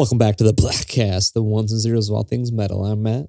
[0.00, 2.86] Welcome back to the Bleghcast, the ones and zeros of all things metal.
[2.86, 3.26] I'm Matt,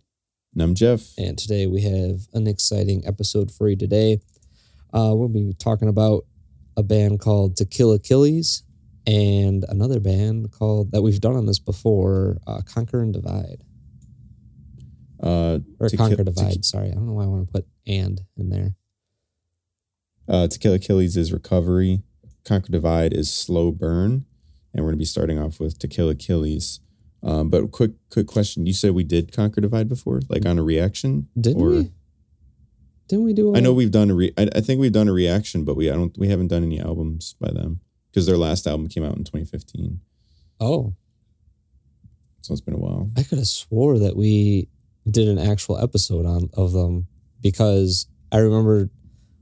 [0.53, 1.01] And I'm Jeff.
[1.17, 4.21] and today we have an exciting episode for you today.
[4.93, 6.23] Uh, we'll be talking about
[6.77, 8.63] a band called To Kill Achilles
[9.05, 13.65] and another band called that we've done on this before, uh, Conquer and Divide.
[15.21, 16.87] Uh, Or Conquer Divide, sorry.
[16.89, 18.75] I don't know why I want to put and in there.
[20.29, 22.01] uh, To Kill Achilles is Recovery.
[22.45, 24.23] Conquer Divide is Slow Burn.
[24.73, 26.79] And we're going to be starting off with To Kill Achilles.
[27.23, 28.65] Um, but quick, quick question.
[28.65, 31.27] You said we did Conquer Divide before, like on a reaction?
[31.39, 31.91] Didn't Or- we?
[33.07, 33.53] Didn't we do?
[33.53, 35.89] I know we've done a re- I, I think we've done a reaction, but we
[35.91, 39.17] I don't we haven't done any albums by them because their last album came out
[39.17, 39.99] in 2015.
[40.61, 40.93] Oh,
[42.39, 43.09] So it's been a while.
[43.17, 44.69] I could have swore that we
[45.09, 47.07] did an actual episode on of them
[47.41, 48.89] because I remember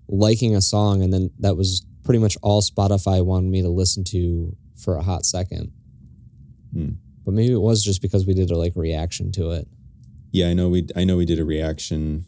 [0.08, 4.04] liking a song and then that was pretty much all Spotify wanted me to listen
[4.06, 5.72] to for a hot second.
[6.74, 6.90] Hmm.
[7.26, 9.68] But maybe it was just because we did a like reaction to it.
[10.32, 12.26] Yeah, I know we I know we did a reaction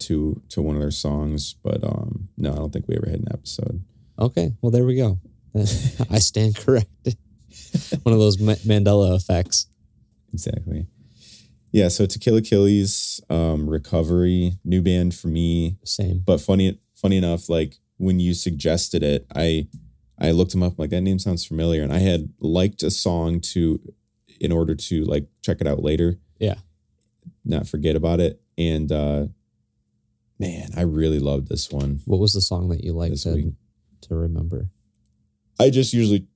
[0.00, 3.20] to to one of their songs, but um no, I don't think we ever had
[3.20, 3.84] an episode.
[4.18, 5.18] Okay, well there we go.
[6.10, 7.16] I stand corrected.
[8.02, 9.66] One of those Ma- Mandela effects.
[10.32, 10.86] Exactly.
[11.72, 15.76] Yeah, so To Kill Achilles, um, Recovery, new band for me.
[15.84, 16.22] Same.
[16.24, 19.68] But funny funny enough, like when you suggested it, I
[20.18, 21.82] I looked him up, like that name sounds familiar.
[21.82, 23.80] And I had liked a song to
[24.40, 26.18] in order to like check it out later.
[26.38, 26.56] Yeah.
[27.44, 28.40] Not forget about it.
[28.58, 29.26] And uh
[30.38, 32.00] man, I really loved this one.
[32.04, 33.54] What was the song that you liked to,
[34.02, 34.70] to remember?
[35.58, 36.26] I just usually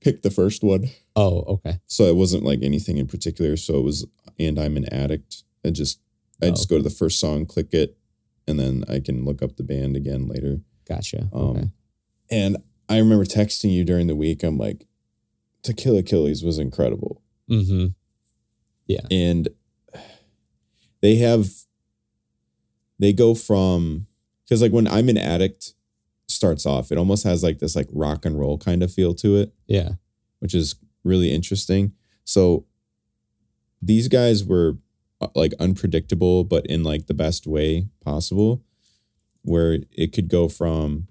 [0.00, 0.88] pick the first one.
[1.14, 1.78] Oh, okay.
[1.86, 3.56] So it wasn't like anything in particular.
[3.56, 4.06] So it was,
[4.38, 5.44] and I'm an addict.
[5.64, 6.00] I just,
[6.42, 7.96] I Oh, just go to the first song, click it,
[8.48, 10.60] and then I can look up the band again later.
[10.88, 11.28] Gotcha.
[11.32, 11.68] Um, okay.
[12.32, 12.56] And
[12.88, 14.42] I remember texting you during the week.
[14.42, 14.86] I'm like,
[15.64, 17.86] To Kill Achilles was incredible, Mm-hmm.
[18.86, 19.06] Yeah.
[19.10, 19.48] And
[21.00, 21.48] they have,
[22.98, 24.06] they go from
[24.44, 25.74] because like when I'm an addict
[26.28, 29.36] starts off, it almost has like this like rock and roll kind of feel to
[29.36, 29.52] it.
[29.66, 29.92] Yeah.
[30.40, 31.92] which is really interesting.
[32.24, 32.66] So
[33.80, 34.78] these guys were
[35.20, 38.62] uh, like unpredictable, but in like the best way possible,
[39.42, 41.08] where it could go from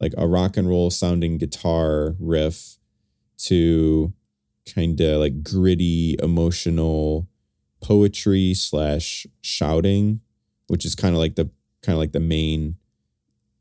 [0.00, 2.76] like a rock and roll sounding guitar riff
[3.38, 4.12] to
[4.74, 7.28] kind of like gritty, emotional
[7.80, 10.20] poetry slash shouting,
[10.66, 11.50] which is kind of like the
[11.82, 12.76] kind of like the main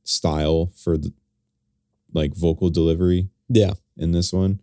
[0.04, 1.14] style for the
[2.14, 3.74] like vocal delivery Yeah.
[3.98, 4.62] in this one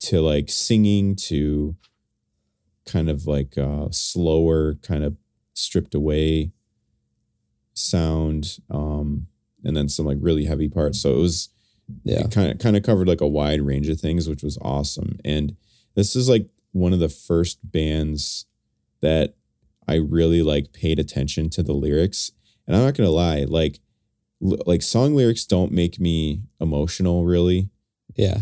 [0.00, 1.74] to like singing to
[2.84, 5.16] kind of like uh slower kind of
[5.54, 6.52] stripped away
[7.74, 9.26] sound um
[9.66, 11.48] and then some like really heavy parts so it was
[12.04, 12.20] Yeah.
[12.24, 15.18] it kind of kind of covered like a wide range of things which was awesome
[15.24, 15.56] and
[15.94, 18.46] this is like one of the first bands
[19.02, 19.34] that
[19.88, 22.32] I really like paid attention to the lyrics
[22.66, 23.78] and I'm not to lie like
[24.42, 27.70] l- like song lyrics don't make me emotional really
[28.16, 28.40] Yeah.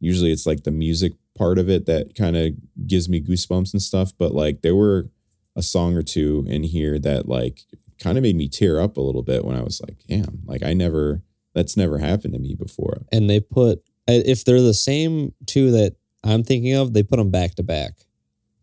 [0.00, 2.52] usually it's like the music part of it that kind of
[2.86, 5.10] gives me goosebumps and stuff but like there were
[5.54, 7.60] a song or two in here that like
[8.00, 10.62] kind of made me tear up a little bit when i was like damn like
[10.62, 11.22] i never
[11.54, 15.72] that's never happened to me before and they put uh, if they're the same two
[15.72, 17.92] that I'm thinking of, they put them back to back.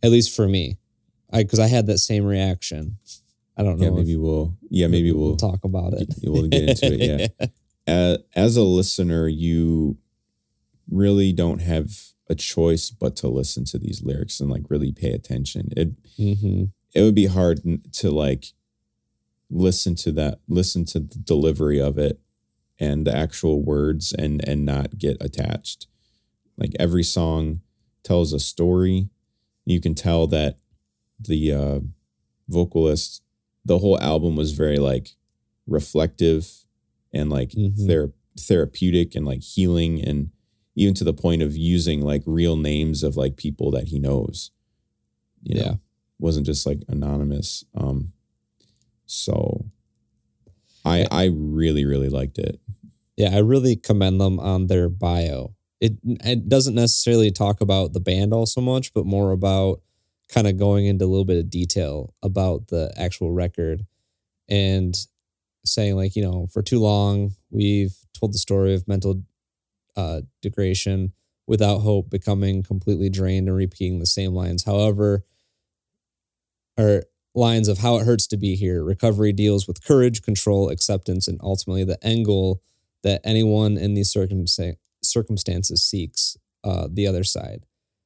[0.01, 0.77] At least for me,
[1.31, 2.97] I because I had that same reaction.
[3.55, 3.85] I don't know.
[3.85, 6.11] yeah maybe we'll yeah maybe we'll, talk about it.
[6.23, 7.47] we'll get into it yeah
[7.85, 9.99] as, as a listener you
[10.89, 11.91] really don't have
[12.27, 16.63] a choice but to listen to these lyrics and like really pay attention it hmm
[16.95, 17.61] it would be hard
[17.91, 18.45] to like
[19.53, 22.19] listen to that listen to the delivery of it
[22.79, 25.87] and the actual words and and not get attached
[26.57, 27.61] like every song
[28.03, 29.09] tells a story
[29.65, 30.57] you can tell that
[31.19, 31.79] the uh
[32.49, 33.21] vocalist
[33.65, 35.09] the whole album was very like
[35.67, 36.65] reflective
[37.13, 37.77] and like Mhm.
[37.87, 40.31] thera- therapeutic and like healing and
[40.75, 44.51] even to the point of using like real names of like people that he knows
[45.43, 45.75] you know Yeah.
[46.19, 48.11] wasn't just like anonymous um
[49.13, 49.65] so
[50.85, 52.59] i i really really liked it
[53.17, 55.55] Yeah, I really commend them on their bio.
[55.81, 59.81] It it doesn't necessarily talk about the band all so much, but more about
[60.29, 63.85] kind of going into a little bit of detail about the actual record
[64.49, 64.95] and
[65.65, 69.23] saying like, you know, for too long we've told the story of mental
[69.95, 71.13] uh degradation
[71.47, 74.65] without hope becoming completely drained and repeating the same lines.
[74.65, 75.23] However,
[76.77, 77.03] or
[77.35, 78.83] lines of how it hurts to be here.
[78.83, 82.61] Recovery deals with courage, control, acceptance, and ultimately the end goal
[83.03, 87.65] that anyone in these circumsta- circumstances seeks uh, the other side.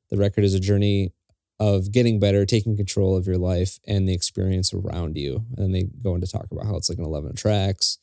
[0.10, 1.12] The record is a journey
[1.60, 5.46] of getting better, taking control of your life and the experience around you.
[5.56, 7.98] And then they go into talk about how it's like an 11 tracks,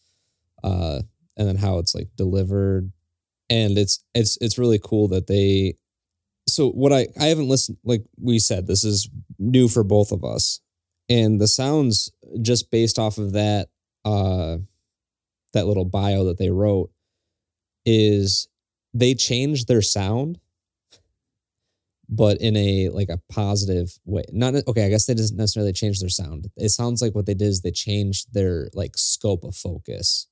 [0.62, 1.00] uh,
[1.37, 2.93] and then how it's like delivered.
[3.50, 5.75] And it's it's it's really cool that they
[6.49, 10.25] so what I I haven't listened like we said this is new for both of
[10.25, 10.61] us
[11.08, 12.10] and the sounds
[12.42, 13.68] just based off of that
[14.04, 14.56] uh
[15.52, 16.90] that little bio that they wrote
[17.86, 18.48] is
[18.92, 20.38] they changed their sound
[22.08, 24.24] but in a like a positive way.
[24.30, 26.48] Not okay i guess they didn't necessarily change their sound.
[26.56, 30.28] It sounds like what they did is they changed their like scope of focus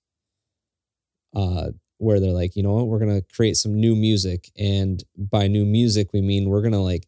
[1.34, 2.88] uh where they're like you know what?
[2.88, 7.06] We're gonna create some new music and by new music we mean we're gonna like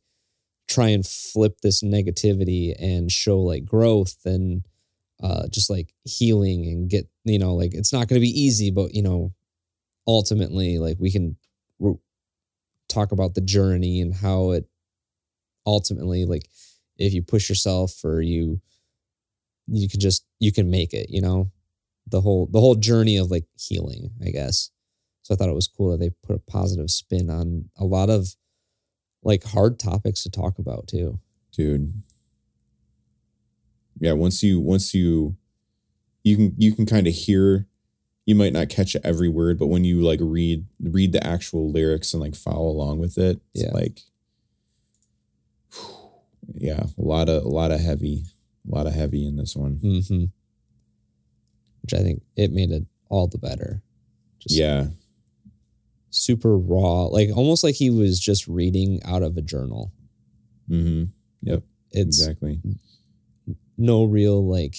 [0.69, 4.65] try and flip this negativity and show like growth and
[5.23, 8.71] uh, just like healing and get you know like it's not going to be easy
[8.71, 9.33] but you know
[10.07, 11.37] ultimately like we can
[11.79, 11.95] we're,
[12.89, 14.67] talk about the journey and how it
[15.67, 16.49] ultimately like
[16.99, 18.61] if you push yourself or you
[19.67, 21.51] you can just you can make it you know?
[22.07, 24.71] The whole the whole journey of like healing i guess.
[25.23, 28.11] So i thought it was cool that they put a positive spin on a lot
[28.11, 28.35] of
[29.25, 31.19] like hard topics to talk about too.
[31.53, 31.93] dude.
[34.01, 35.37] Yeah, once you once you
[36.23, 37.67] you can you can kind of hear
[38.27, 42.13] you might not catch every word, but when you like read read the actual lyrics
[42.15, 43.71] and like follow along with it, it's Yeah.
[43.73, 44.01] like
[46.55, 48.25] yeah, a lot of a lot of heavy,
[48.71, 49.77] a lot of heavy in this one.
[49.83, 50.25] Mm-hmm.
[51.83, 53.83] Which I think it made it all the better.
[54.41, 54.89] Just Yeah,
[56.15, 59.93] super raw, like almost like he was just reading out of a journal.
[60.71, 61.05] mm-hmm.
[61.43, 61.63] Yep,
[61.93, 62.61] It's exactly.
[63.77, 64.77] no real like.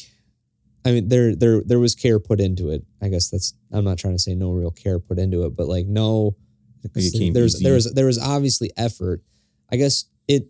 [0.83, 2.83] I mean, there there there was care put into it.
[3.01, 3.53] I guess that's.
[3.71, 6.35] I'm not trying to say no real care put into it, but like no.
[6.83, 6.93] Like
[7.33, 9.21] there's there was there was obviously effort.
[9.71, 10.47] I guess it.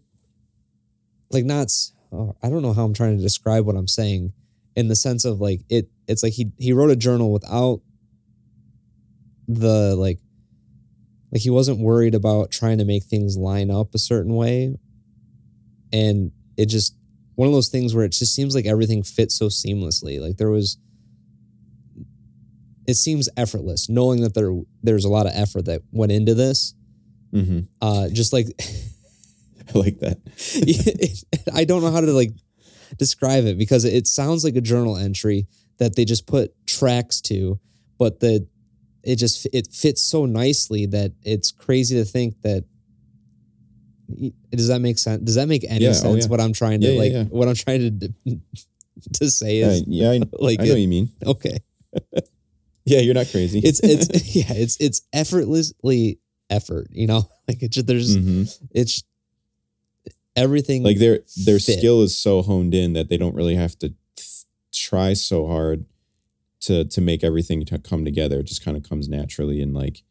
[1.31, 1.71] Like not.
[2.11, 4.33] Oh, I don't know how I'm trying to describe what I'm saying,
[4.75, 5.89] in the sense of like it.
[6.07, 7.81] It's like he he wrote a journal without.
[9.47, 10.19] The like.
[11.35, 14.77] Like he wasn't worried about trying to make things line up a certain way,
[15.91, 16.95] and it just
[17.35, 20.21] one of those things where it just seems like everything fits so seamlessly.
[20.21, 20.77] Like there was
[22.87, 26.73] it seems effortless knowing that there there's a lot of effort that went into this.
[27.33, 27.63] Mm-hmm.
[27.81, 28.47] Uh just like
[29.67, 30.19] I like that.
[31.53, 32.31] I don't know how to like
[32.97, 35.47] describe it because it sounds like a journal entry
[35.79, 37.59] that they just put tracks to,
[37.99, 38.47] but the
[39.05, 42.65] it just it fits so nicely that it's crazy to think that
[44.51, 45.23] does that make sense?
[45.23, 46.25] Does that make any Yeah, oh, sense?
[46.25, 46.29] yeah.
[46.29, 48.13] What I'm trying to Yeah, like, what I'm trying to
[49.13, 51.09] to say is yeah, I, like I know it- what you mean.
[51.25, 51.57] okay.
[52.85, 53.59] Yeah, you're not crazy.
[53.59, 56.19] It's it's yeah, it's it's effortlessly
[56.49, 56.87] effort.
[56.91, 58.59] You know, like it's just, there's Mhm.
[58.71, 59.03] it's
[60.35, 61.79] everything like their their fit.
[61.79, 63.93] skill is so honed in that they don't really have to
[64.71, 65.85] try so hard
[66.65, 68.39] to to make everything to come together.
[68.39, 70.03] It just kind of comes naturally and like,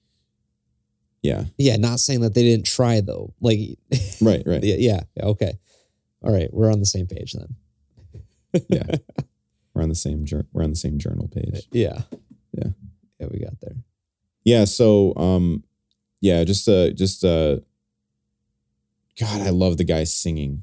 [1.22, 3.32] yeah, Yeah, not saying that they didn't try though.
[3.40, 3.58] Like
[4.20, 4.62] right, right.
[4.62, 5.58] yeah, yeah, yeah, okay.
[6.22, 8.62] All right, we're on the same page then.
[8.68, 8.86] Yeah.
[9.74, 11.66] We're on the same jour- we're on the same journal page.
[11.72, 12.02] Yeah.
[12.56, 12.68] Yeah.
[13.18, 13.74] Yeah, we got there.
[14.44, 15.64] Yeah, so um
[16.20, 17.58] yeah, just uh just uh
[19.18, 20.62] God, I love the guy singing.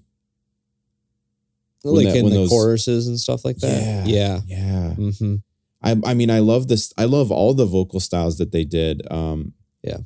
[1.83, 4.07] Like that- in the those- choruses and stuff like that.
[4.07, 4.39] Yeah.
[4.45, 4.93] Yeah.
[4.97, 5.35] Mm-hmm.
[5.83, 9.01] I I mean I love this I love all the vocal styles that they did.
[9.11, 9.99] Um Yeah.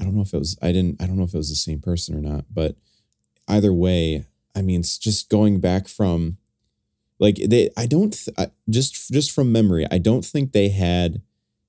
[0.00, 1.56] I don't know if it was I didn't I don't know if it was the
[1.56, 2.76] same person or not, but
[3.48, 6.38] either way, I mean it's just going back from
[7.18, 11.22] like they I don't th- I, just just from memory, I don't think they had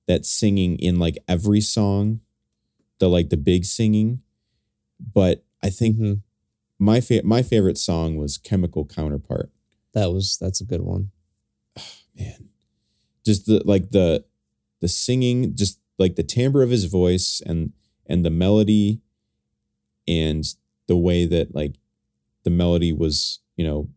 [0.06, 2.20] that singing in like every song,
[2.98, 4.22] the like the big singing,
[5.14, 6.14] but I think hmm
[6.78, 9.50] my fa- my favorite song was Chemical Counterpart.
[9.94, 11.10] That was that's a good one.
[12.16, 12.49] man
[13.24, 14.24] just the like the
[14.80, 17.72] the singing just like the timbre of his voice and
[18.06, 19.00] and the melody
[20.08, 20.54] and
[20.86, 21.74] the way that like
[22.44, 23.88] the melody was you know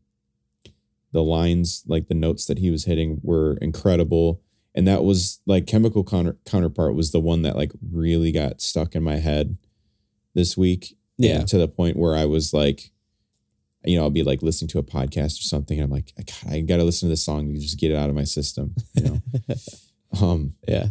[1.11, 4.41] the lines like the notes that he was hitting were incredible
[4.75, 8.95] and that was like chemical counter- counterpart was the one that like really got stuck
[8.95, 9.57] in my head
[10.33, 11.43] this week Yeah.
[11.43, 12.91] to the point where i was like
[13.85, 16.53] you know i'll be like listening to a podcast or something and i'm like God,
[16.53, 19.03] i gotta listen to this song to just get it out of my system you
[19.03, 19.21] know
[20.21, 20.87] um Yeah.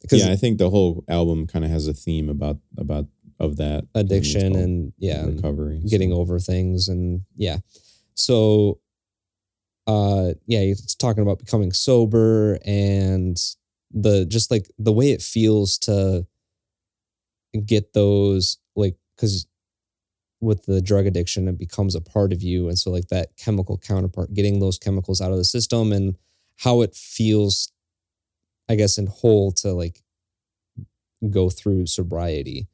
[0.00, 3.06] Because Yeah, I think the whole album kind of has a theme about about
[3.38, 6.16] of that addiction and yeah, recovery, getting so.
[6.16, 7.58] over things and yeah.
[8.14, 8.80] So
[9.86, 13.36] uh yeah, it's talking about becoming sober and
[13.90, 16.26] the just like the way it feels to
[17.66, 19.46] get those like cuz
[20.40, 23.76] with the drug addiction it becomes a part of you and so like that chemical
[23.76, 26.16] counterpart getting those chemicals out of the system and
[26.58, 27.72] how it feels
[28.70, 30.00] I guess in whole to like
[31.28, 32.68] go through sobriety.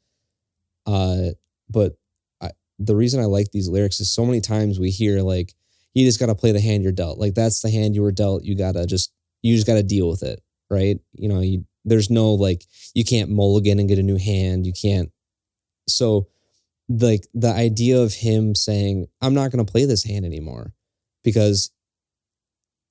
[0.87, 1.31] Uh
[1.69, 1.95] but
[2.41, 5.55] I, the reason I like these lyrics is so many times we hear like
[5.95, 7.19] you just got to play the hand you're dealt.
[7.19, 8.45] Like that's the hand you were dealt.
[8.45, 9.13] You got to just
[9.43, 10.99] you just got to deal with it, right?
[11.15, 14.67] You know, you there's no like you can't mulligan and get a new hand.
[14.67, 15.11] You can't.
[15.89, 16.29] So
[16.89, 20.75] like the idea of him saying I'm not going to play this hand anymore
[21.25, 21.71] because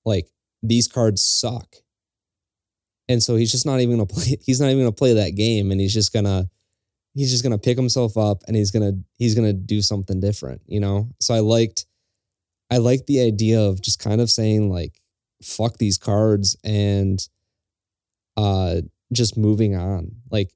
[0.04, 0.28] like
[0.64, 1.76] these cards suck.
[3.08, 4.38] And so he's just not even gonna play.
[4.42, 6.50] He's not even gonna play that game, and he's just gonna
[7.14, 10.80] he's just gonna pick himself up, and he's gonna he's gonna do something different, you
[10.80, 11.10] know.
[11.20, 11.86] So I liked
[12.70, 15.00] I liked the idea of just kind of saying like
[15.44, 17.20] fuck these cards and
[18.38, 18.82] uh
[19.14, 20.52] just moving on, like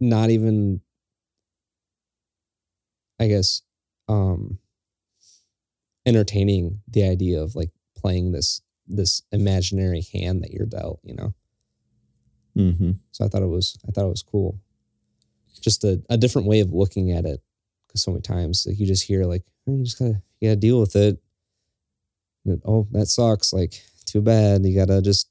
[0.00, 0.80] not even
[3.18, 3.62] I guess
[4.08, 4.58] um
[6.06, 8.62] entertaining the idea of like playing this
[8.96, 11.34] this imaginary hand that you're dealt, you know.
[12.56, 12.98] Mhm.
[13.12, 14.58] So I thought it was I thought it was cool.
[15.60, 17.42] Just a, a different way of looking at it.
[17.88, 20.56] Cause so many times like you just hear like, "Oh, you just gotta you gotta
[20.60, 21.20] deal with it.
[22.44, 23.52] And, oh, that sucks.
[23.52, 24.64] Like, too bad.
[24.64, 25.28] You gotta just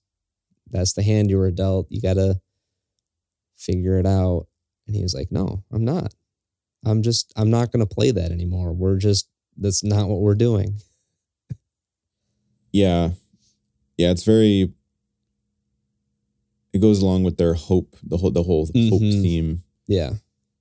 [0.69, 1.87] that's the hand you were dealt.
[1.89, 2.39] You gotta
[3.57, 4.47] figure it out.
[4.87, 6.13] And he was like, No, I'm not.
[6.85, 8.73] I'm just I'm not gonna play that anymore.
[8.73, 10.79] We're just that's not what we're doing.
[12.71, 13.11] Yeah.
[13.99, 14.71] Yeah, it's very
[16.71, 19.21] it goes along with their hope, the whole the whole hope Mhm.
[19.21, 19.63] theme.
[19.87, 20.13] Yeah.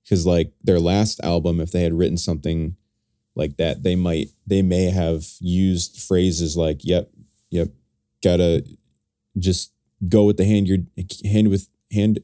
[0.09, 2.75] Cause like their last album, if they had written something
[3.35, 7.11] like that, they might they may have used phrases like, Yep,
[7.49, 7.69] yep,
[8.21, 8.65] gotta
[9.37, 9.71] just
[10.09, 10.79] go with the hand you're
[11.23, 12.19] hand with hand.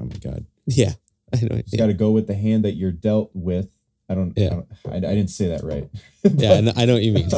[0.00, 0.46] Oh my god.
[0.66, 0.94] Yeah.
[1.32, 1.60] I know.
[1.62, 3.68] Just gotta go with the hand that you're dealt with.
[4.08, 4.46] I don't Yeah.
[4.46, 5.88] I, don't, I, I didn't say that right.
[6.36, 7.28] Yeah, I know, I know what you mean.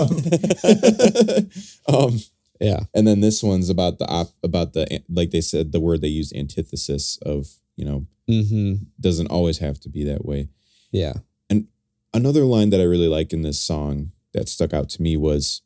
[1.88, 2.18] um
[2.60, 2.80] yeah.
[2.94, 6.08] and then this one's about the op about the like they said the word they
[6.08, 10.48] used antithesis of you know hmm doesn't always have to be that way
[10.92, 11.14] Yeah.
[11.50, 11.68] And
[12.14, 15.62] another line that i really like in this song that stuck out to me was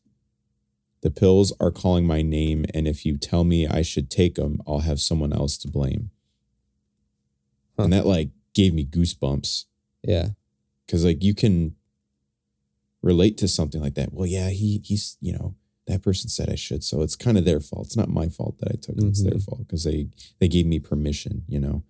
[1.02, 4.60] the pills are calling my name and if you tell me i should take them
[4.66, 6.10] i'll have someone else to blame
[7.76, 7.84] Huh.
[7.84, 9.64] and that like gave me goosebumps
[10.04, 10.28] Yeah.
[10.86, 11.74] because like you can
[13.02, 15.54] relate to something like that well yeah he he's you know
[15.86, 18.56] that person said i should so it's kind of their fault it's not my fault
[18.58, 19.42] that i took it it's their Mhm.
[19.44, 20.08] fault because they
[20.38, 21.82] they gave me permission you know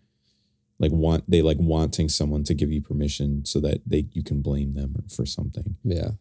[0.79, 4.41] like want they like wanting someone to give you permission so that they you can
[4.43, 6.13] blame them for something Yeah.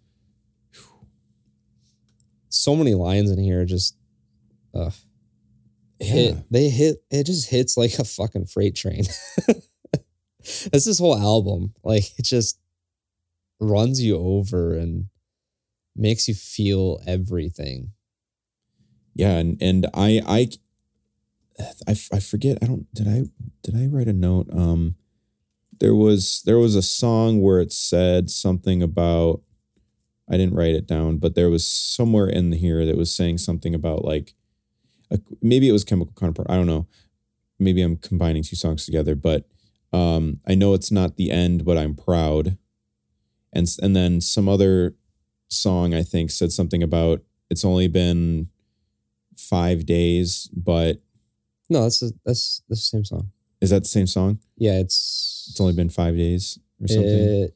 [2.50, 3.96] So many lines in here just
[4.74, 4.92] uh
[6.00, 9.04] hit they hit it just hits like a fucking freight train.
[10.72, 11.74] That's this whole album.
[11.84, 12.60] Like it just
[13.60, 15.06] runs you over and
[15.96, 17.92] makes you feel everything.
[19.16, 20.48] yeah and and i i
[21.88, 23.24] i, I forget i don't did i
[23.62, 24.96] did i write a note um
[25.80, 29.42] there was there was a song where it said something about
[30.30, 33.76] I didn't write it down, but there was somewhere in here that was saying something
[33.76, 34.34] about like
[35.12, 36.50] a, maybe it was chemical counterpart.
[36.50, 36.88] I don't know.
[37.60, 39.48] Maybe I'm combining two songs together, but
[39.94, 42.58] Um, I know it's not the end, but I'm proud.
[43.54, 44.96] And and then some other
[45.52, 48.48] song I think said something about it's only been
[49.36, 51.00] five days, but
[51.70, 53.32] No, that's that's that's the same song.
[53.60, 54.40] is that the same song?
[54.58, 57.06] Yeah, it's It's only been five days or something.
[57.06, 57.56] it-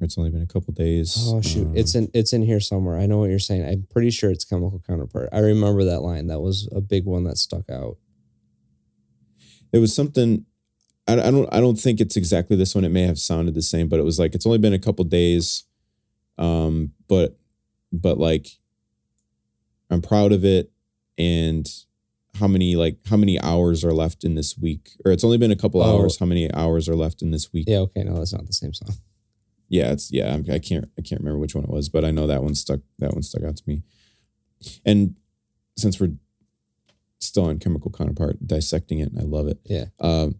[0.00, 1.16] or it's only been a couple days.
[1.28, 2.98] oh shoot, Um, it's in it's in here somewhere.
[2.98, 3.64] I know what you're saying.
[3.64, 5.28] I'm pretty sure it's chemical counterpart.
[5.32, 6.26] I remember that line.
[6.26, 7.96] That was a big one that stuck out.
[9.72, 10.46] it was something
[11.06, 12.84] I, I don't I don't think it's exactly this one.
[12.84, 15.04] It may have sounded the same, but it was like it's only been a couple
[15.04, 15.64] days.
[16.38, 17.38] Um, but
[17.92, 18.46] but like
[19.90, 20.70] I'm proud of it
[21.18, 21.68] and
[22.40, 24.90] how many like how many hours are left in this week?
[25.04, 26.00] Or it's only been a couple Oh.
[26.00, 26.18] hours.
[26.18, 27.66] How many hours are left in this week?
[27.68, 28.96] Yeah, okay, no, that's not the same song.
[29.68, 30.34] yeah, it's yeah.
[30.34, 32.54] I'm, I can't I can't remember which one it was, but I know that one
[32.54, 32.80] stuck.
[32.98, 33.82] That one stuck out to me.
[34.84, 35.14] And
[35.76, 36.14] since we're
[37.20, 39.58] still on chemical counterpart, dissecting it, and I love it.
[39.64, 39.86] Yeah.
[40.00, 40.36] Um,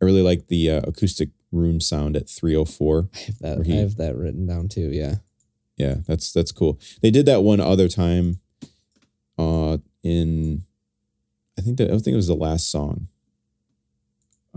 [0.00, 3.08] I really like the uh, acoustic room sound at 304.
[3.12, 3.66] I have that.
[3.66, 4.90] He- I have that written down too.
[4.92, 5.16] Yeah.
[5.76, 6.78] Yeah, that's that's cool.
[7.02, 8.40] They did that one other time.
[9.38, 10.62] Uh, in
[11.58, 13.08] I think that I think it was the last song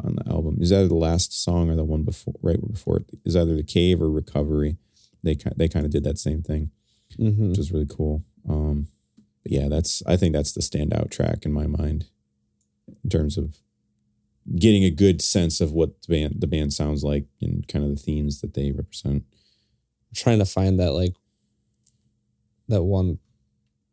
[0.02, 0.58] on the album.
[0.62, 2.36] Is that the last song or the one before?
[2.42, 4.78] Right before it is either the cave or recovery.
[5.24, 6.72] They they kind of did that same thing.
[7.18, 8.24] hmm which is really cool.
[8.48, 8.88] Um,
[9.44, 12.06] but yeah, that's I think that's the standout track in my mind
[13.04, 13.58] in terms of
[14.58, 17.92] getting a good sense of what the band the band sounds like and kind of
[17.92, 19.24] the themes that they represent.
[20.16, 21.14] trying to find that like
[22.68, 23.20] that one.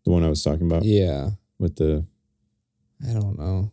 [0.05, 1.31] The one I was talking about Yeah.
[1.59, 2.05] with the
[3.07, 3.73] I don't know.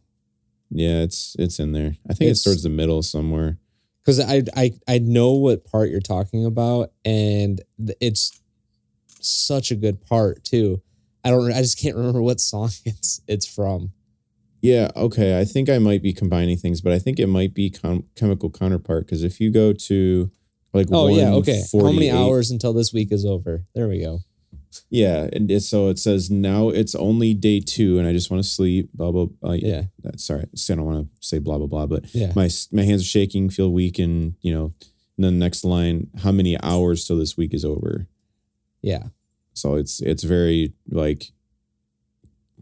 [0.71, 1.95] yeah, it's it's in there.
[2.09, 3.59] I think It's- it's towards the middle somewhere.
[4.01, 7.61] because I, I I know what part you're talking about, and
[8.01, 8.41] it's
[9.21, 10.81] such a good part too.
[11.23, 11.49] I don't.
[11.53, 13.93] I just can't remember what song it's it's from.
[14.63, 15.39] Yeah, okay.
[15.39, 18.49] I think I might be combining things, but I think it might be com- chemical
[18.49, 20.31] counterpart because if you go to
[20.73, 21.61] like Oh yeah, okay.
[21.73, 23.65] How many hours until this week is over?
[23.75, 24.21] There we go.
[24.89, 28.41] Yeah, and it, so it says now it's only day two, and I just want
[28.41, 28.89] to sleep.
[28.93, 29.25] Blah blah.
[29.25, 29.51] blah.
[29.51, 32.83] Yeah, Uh, sorry, I don't want to say blah blah blah, but yeah, my my
[32.83, 34.73] hands are shaking, feel weak, and you know.
[35.17, 38.07] And then the next line, how many hours till this week is over?
[38.81, 39.03] yeah.
[39.53, 41.31] So it's it's very like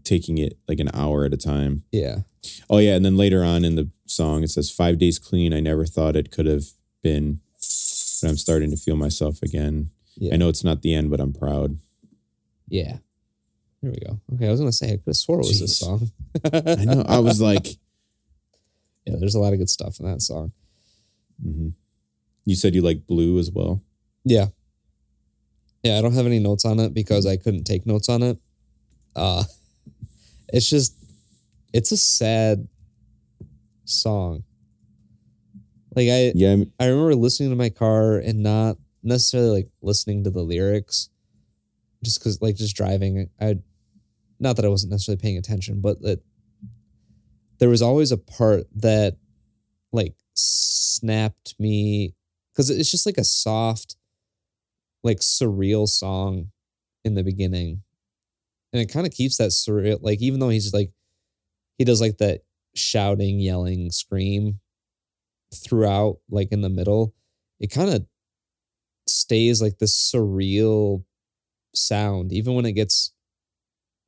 [0.03, 1.83] taking it like an hour at a time.
[1.91, 2.19] Yeah.
[2.69, 5.53] Oh yeah, and then later on in the song it says five days clean.
[5.53, 6.65] I never thought it could have
[7.03, 7.39] been,
[8.21, 9.89] but I'm starting to feel myself again.
[10.15, 10.33] Yeah.
[10.33, 11.77] I know it's not the end, but I'm proud.
[12.67, 12.97] Yeah.
[13.81, 14.19] There we go.
[14.35, 16.11] Okay, I was gonna say I could have swore it was this song.
[16.53, 17.03] I know.
[17.07, 17.65] I was like,
[19.05, 20.51] yeah, there's a lot of good stuff in that song.
[21.43, 21.73] mhm.
[22.45, 23.81] you said you like blue as well.
[24.23, 24.47] Yeah.
[25.83, 28.37] Yeah, I don't have any notes on it because I couldn't take notes on it.
[29.15, 29.43] Uh
[30.51, 30.95] it's just
[31.73, 32.67] it's a sad
[33.85, 34.43] song.
[35.95, 40.23] Like I Yeah, I'm- I remember listening to my car and not necessarily like listening
[40.23, 41.09] to the lyrics
[42.03, 43.59] just cuz like just driving I
[44.39, 46.21] not that I wasn't necessarily paying attention, but that
[47.59, 49.17] there was always a part that
[49.91, 52.15] like snapped me
[52.55, 53.95] cuz it's just like a soft
[55.03, 56.51] like surreal song
[57.03, 57.83] in the beginning.
[58.73, 60.91] And it kind of keeps that surreal like even though he's like
[61.77, 62.41] he does like that
[62.75, 64.59] shouting, yelling, scream
[65.53, 67.13] throughout like in the middle,
[67.59, 68.05] it kind of
[69.07, 71.03] stays like this surreal
[71.73, 73.13] sound even when it gets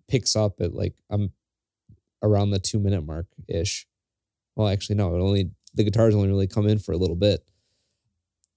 [0.08, 1.32] picks up at like I'm
[2.22, 3.88] around the 2 minute mark ish.
[4.56, 7.44] Well, actually no, it only the guitars only really come in for a little bit.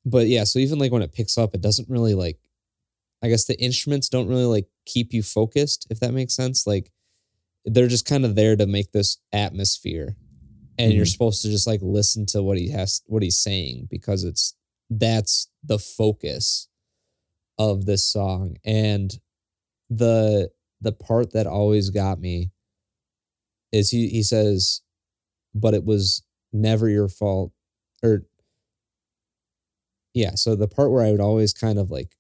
[0.05, 2.39] But yeah, so even like when it picks up, it doesn't really like
[3.23, 6.67] I guess the instruments don't really like keep you focused, if that makes sense.
[6.67, 6.93] Like
[7.65, 10.17] they're just kind of there to make this atmosphere.
[10.79, 11.13] And you're Mhm.
[11.13, 14.55] supposed to just like listen to what he has what he's saying because it's
[14.91, 16.69] that's the focus
[17.59, 18.57] of this song.
[18.65, 19.19] And
[19.91, 20.51] the
[20.81, 22.51] the part that always got me
[23.73, 24.83] is he he says,
[25.55, 27.53] but it was never your fault.
[28.03, 28.27] Or
[30.15, 32.17] yeah, so the part where I would always kind of like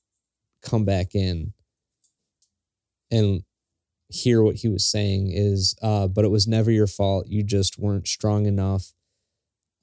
[0.63, 1.53] come back in
[3.11, 3.43] and
[4.09, 7.27] hear what he was saying is uh but it was never your fault.
[7.29, 8.93] You just weren't strong enough.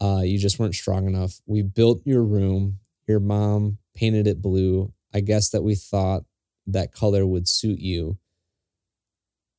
[0.01, 1.39] Uh you just weren't strong enough.
[1.45, 2.79] We built your room.
[3.07, 4.93] Your mom painted it blue.
[5.13, 6.23] I guess that we thought
[6.67, 8.17] that color would suit you.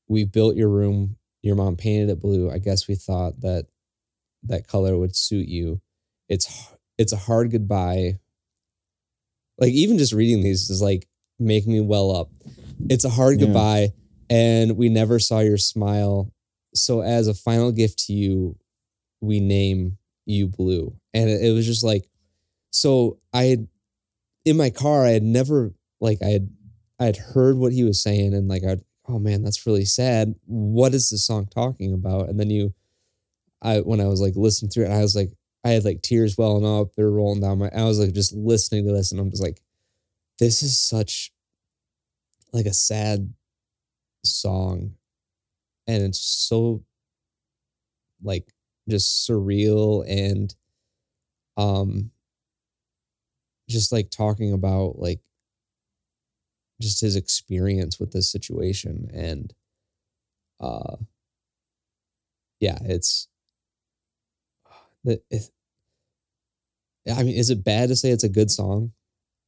[0.09, 1.17] We built your room.
[1.43, 2.51] Your mom painted it blue.
[2.51, 3.67] I guess we thought that
[4.43, 5.81] that color would suit you.
[6.29, 8.19] It's it's a hard goodbye
[9.59, 11.07] like even just reading these is like
[11.39, 12.31] make me well up.
[12.89, 13.47] It's a hard Yeah.
[13.47, 13.93] goodbye
[14.31, 16.33] and we never saw your smile.
[16.75, 18.57] So as a final gift to you
[19.21, 20.95] we name you blue.
[21.13, 22.09] And it, it was just like
[22.71, 23.69] so i had
[24.45, 26.51] in my car i had never like i had
[26.99, 30.35] i had heard what he was saying and like i oh man that's really sad.
[30.47, 32.29] What is the song talking about?
[32.29, 32.75] And then you
[33.63, 35.31] i when i was like listening through it i was like
[35.65, 38.87] i had like tears welling up they're rolling down my i was like just listening
[38.87, 39.61] to this and i'm just like
[40.39, 41.33] this is such
[42.53, 43.33] like a sad
[44.25, 44.93] song
[45.87, 46.83] and it's so
[48.23, 48.47] like
[48.89, 50.55] just surreal and
[51.57, 52.11] um
[53.69, 55.21] just like talking about like
[56.81, 59.55] just his experience with this situation and
[60.61, 60.97] uh
[62.61, 63.29] yeah it's
[65.07, 65.19] I
[67.23, 68.93] mean is it bad to say it's a good song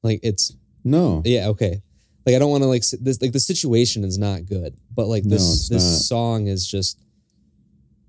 [0.03, 1.23] like it's No.
[1.25, 1.83] yeah okay
[2.27, 5.25] like I don't want to like this like the situation is not good but like
[5.25, 6.01] this it's this not.
[6.03, 7.01] song is just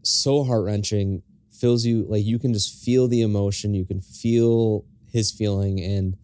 [0.02, 4.86] so heart wrenching fills you like you can just feel the emotion you can feel
[5.12, 6.18] his feeling and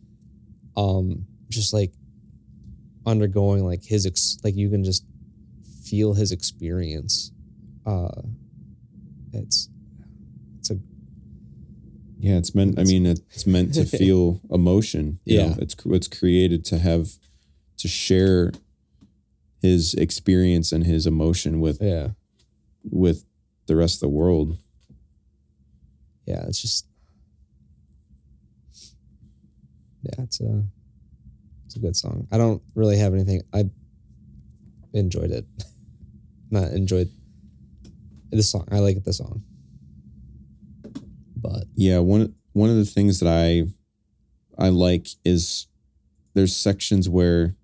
[0.75, 1.91] um just like
[3.05, 5.05] undergoing like his ex- like you can just
[5.83, 7.31] feel his experience
[7.85, 8.21] uh
[9.33, 9.69] it's
[12.23, 12.79] Yeah, it's meant.
[12.79, 15.19] I mean, it's meant to feel emotion.
[15.25, 15.47] you know?
[15.47, 15.55] Yeah.
[15.59, 17.17] it's it's created to have
[17.79, 18.53] to share
[19.61, 22.11] his experience and his emotion with yeah
[22.89, 23.25] with
[23.67, 24.57] the rest of the world.
[26.25, 26.87] yeah it's just
[30.03, 30.63] yeah it's a
[31.65, 33.63] it's a good song i don't really have anything i
[34.93, 35.45] enjoyed it
[36.51, 37.09] not enjoyed
[38.31, 39.43] the song i like the song
[41.43, 43.65] but Yeah, one one of the things that I
[44.57, 45.67] I like is
[46.33, 47.55] there's sections where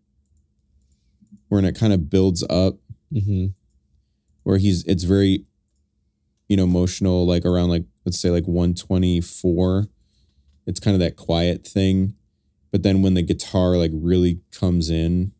[1.50, 2.76] when it kind of builds up
[3.12, 3.54] mhm,
[4.44, 5.46] where he's it's very
[6.48, 9.88] you know emotional like around like let's say like 124
[10.66, 12.16] it's kind of that quiet thing
[12.72, 15.32] but then when the guitar like really comes in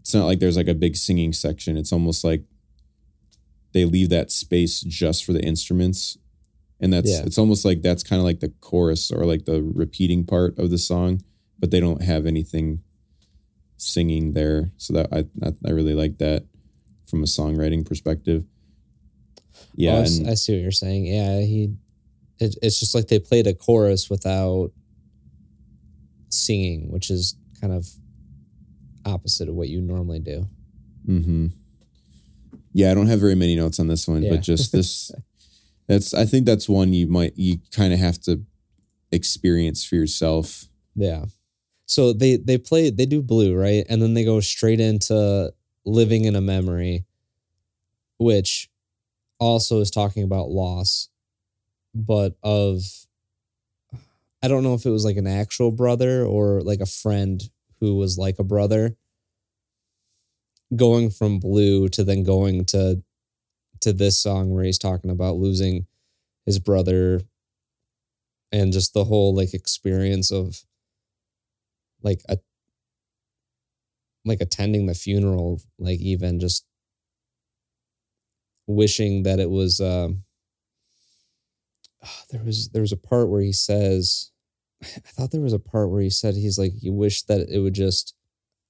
[0.00, 2.44] it's not like there's like a big singing section it's almost like
[3.72, 6.18] they leave that space just for the instruments
[6.82, 7.22] and that's Yeah.
[7.24, 10.68] it's almost like that's kind of like the chorus or like the repeating part of
[10.70, 11.22] the song
[11.58, 12.82] but they don't have anything
[13.76, 14.72] singing there.
[14.76, 16.44] So that i i, I really like that
[17.08, 18.44] from a songwriting perspective.
[19.74, 21.06] Yeah Oh, I, and I see what you're saying.
[21.06, 21.74] Yeah he
[22.38, 24.72] it, it's just like they played a chorus without
[26.28, 27.86] singing which is kind of
[29.04, 30.46] opposite of what you normally do.
[31.08, 31.46] Mm-hmm.
[32.72, 34.30] Yeah, I don't have very many notes on this one, Yeah.
[34.30, 35.10] but just this
[35.88, 38.42] that's I think that's one you might you kind of have to
[39.10, 40.66] experience for yourself.
[40.94, 41.26] Yeah.
[41.86, 43.84] So they they play they do blue, right?
[43.88, 45.52] And then they go straight into
[45.84, 47.04] living in a memory,
[48.18, 48.70] which
[49.38, 51.08] also is talking about loss,
[51.94, 52.82] but of
[54.42, 57.42] I don't know if it was like an actual brother or like a friend
[57.80, 58.96] who was like a brother.
[60.74, 63.02] Going from blue to then going to
[63.82, 65.86] to this song where he's talking about losing
[66.46, 67.20] his brother
[68.50, 70.64] and just the whole like experience of
[72.02, 72.38] like a
[74.24, 76.64] like attending the funeral like even just
[78.66, 80.22] wishing that it was um
[82.30, 84.30] there was there was a part where he says
[84.84, 87.58] i thought there was a part where he said he's like he wished that it
[87.58, 88.14] would just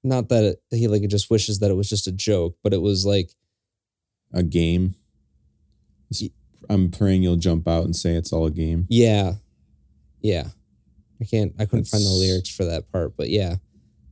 [0.05, 2.81] not that it, he like just wishes that it was just a joke but it
[2.83, 3.33] was like
[4.33, 4.95] A game.
[6.71, 8.87] I'm praying you'll jump out and say it's all a game.
[8.89, 9.35] yeah
[10.21, 10.49] yeah
[11.21, 13.57] i can't i couldn't find the lyrics for that part but yeah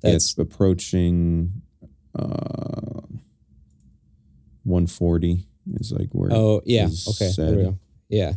[0.02, 1.62] that's it's approaching
[2.18, 3.00] uh
[4.64, 6.88] 140 is like where Oh yeah.
[7.08, 7.30] Okay.
[7.36, 7.78] There we go.
[8.08, 8.32] Yeah.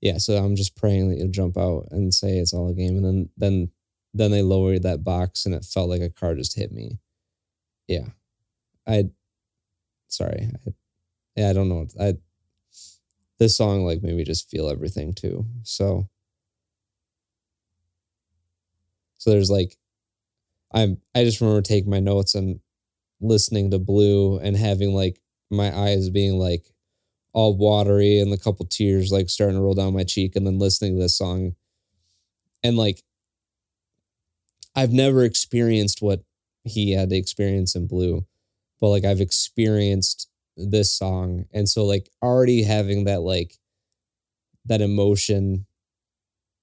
[0.00, 0.18] Yeah.
[0.18, 3.04] So I'm just praying that you'll jump out and say it's all a game, and
[3.04, 3.70] then then
[4.14, 6.98] then they lowered that box, and it felt like a car just hit me.
[7.86, 8.06] Yeah.
[8.86, 9.10] I.
[10.08, 10.48] Sorry.
[10.66, 10.70] I,
[11.36, 11.50] yeah.
[11.50, 11.86] I don't know.
[12.00, 12.14] I.
[13.40, 15.46] This song like made me just feel everything too.
[15.64, 16.08] So.
[19.18, 19.76] So there's like,
[20.72, 20.98] I'm.
[21.14, 22.60] I just remember taking my notes and
[23.20, 26.66] listening to Blue and having like my eyes being like
[27.32, 30.58] all watery and a couple tears like starting to roll down my cheek and then
[30.58, 31.54] listening to this song
[32.64, 33.02] and like
[34.74, 36.22] I've never experienced what
[36.64, 38.26] he had to experience in blue
[38.80, 41.46] but like I've experienced this song.
[41.52, 43.58] And so like already having that like
[44.66, 45.66] that emotion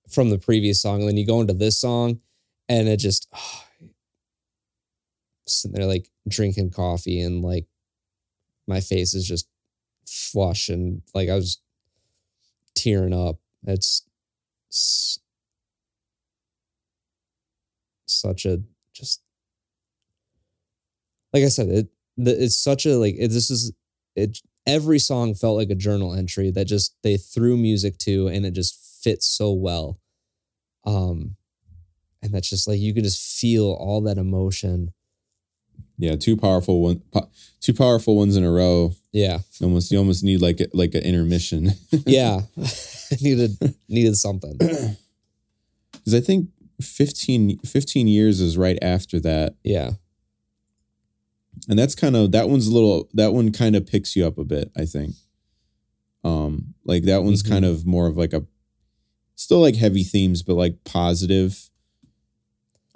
[0.09, 2.19] from the previous song and then you go into this song
[2.69, 3.65] and it just ah,
[5.47, 7.65] sitting there like drinking coffee and like
[8.67, 9.47] my face is just
[10.05, 11.59] flush and like I was
[12.75, 13.37] tearing up.
[13.65, 14.03] It's
[14.71, 15.19] s-
[18.05, 18.61] such a
[18.93, 19.21] just
[21.33, 23.71] like I said, it the, it's such a like it, this is
[24.15, 24.39] it.
[24.65, 28.51] Every song felt like a journal entry that just they threw music to, and it
[28.51, 29.99] just fits so well.
[30.85, 31.37] Um,
[32.21, 34.91] and that's just like you can just feel all that emotion.
[35.97, 37.01] Yeah, two powerful one,
[37.61, 38.93] two powerful ones in a row.
[39.11, 41.71] Yeah, Almost, you almost need like a, like an intermission.
[42.05, 42.41] yeah,
[43.21, 44.59] needed needed something.
[45.91, 46.47] Because I think
[46.81, 49.91] 15, 15 years is right after that, Yeah,
[51.67, 53.09] and that's kind of that one's a little.
[53.13, 54.71] That one kind of picks you up a bit.
[54.75, 55.15] I think.
[56.23, 57.49] Um, like that one's Mhm.
[57.49, 58.45] kind of more of like a,
[59.35, 61.69] still like heavy themes, but like positive.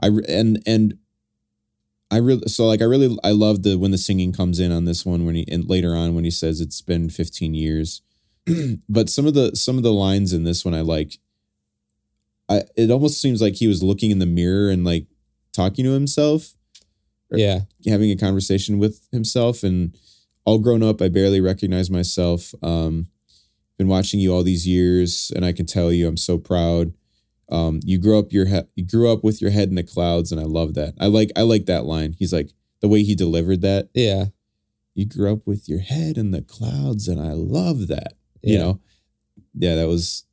[0.02, 0.98] I re- and and.
[2.14, 4.84] I really so like I really I love the when the singing comes in on
[4.84, 8.02] this one when he and later on when he says it's been 15 years.
[8.90, 11.20] but some of the some of the lines in this one I like
[12.50, 15.08] I it almost seems like he was looking in the mirror and like
[15.54, 16.58] talking to himself,
[17.40, 19.96] yeah, having a conversation with himself and
[20.46, 22.54] all grown up I barely recognize myself.
[22.64, 23.08] Um
[23.78, 26.94] been watching you all these years and I can tell you I'm so proud.
[27.50, 30.32] Um, you grew up your he- you grew up with your head in the clouds,
[30.32, 30.94] and I love that.
[31.00, 32.16] I like I like that line.
[32.18, 33.90] He's like the way he delivered that.
[33.94, 34.26] yeah,
[34.96, 38.14] You grew up with your head in the clouds, and I love that.
[38.42, 38.80] You know,
[39.54, 40.24] yeah, that was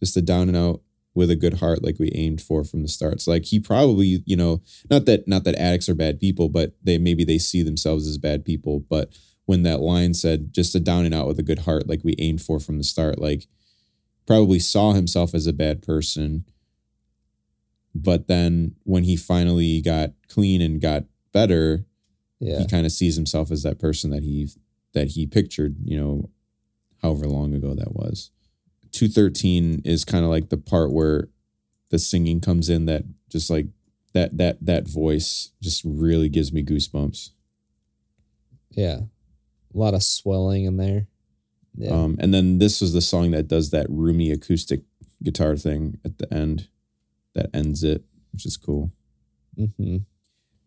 [0.00, 0.82] just a down and out
[1.20, 3.20] with a good heart, like we aimed for from the start.
[3.20, 6.72] So like he probably, you know, not that not that addicts are bad people, but
[6.82, 8.80] they maybe they see themselves as bad people.
[8.80, 12.02] But when that line said just a down and out with a good heart, like
[12.02, 13.48] we aimed for from the start, like
[14.26, 16.46] probably saw himself as a bad person.
[17.94, 21.04] But then when he finally got clean and got
[21.34, 21.84] better,
[22.38, 24.48] yeah, he kind of sees himself as that person that he
[24.94, 26.30] that he pictured, you know,
[27.02, 28.30] however long ago that was.
[28.92, 31.28] 213 is kind of like the part where
[31.90, 33.66] the singing comes in that just like
[34.12, 37.30] that that that voice just really gives me goosebumps.
[38.70, 39.00] yeah.
[39.72, 41.06] A lot of swelling in there.
[41.76, 44.82] Yeah, Um and then this was the song that does that roomy acoustic
[45.22, 46.68] guitar thing at the end
[47.34, 48.90] that ends it, which is cool.
[49.56, 49.98] Mm-hmm.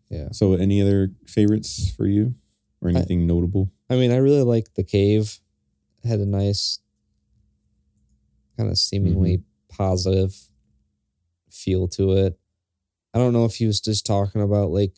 [0.10, 0.30] yeah.
[0.32, 2.36] So any other favorites for you
[2.82, 3.70] or anything notable?
[3.90, 5.40] I mean, I really like the cave.
[6.06, 6.80] Had a nice,
[8.58, 9.76] kind of seemingly mm-hmm.
[9.76, 10.36] positive
[11.50, 12.38] feel to it.
[13.14, 14.96] I don't know if he was just talking about like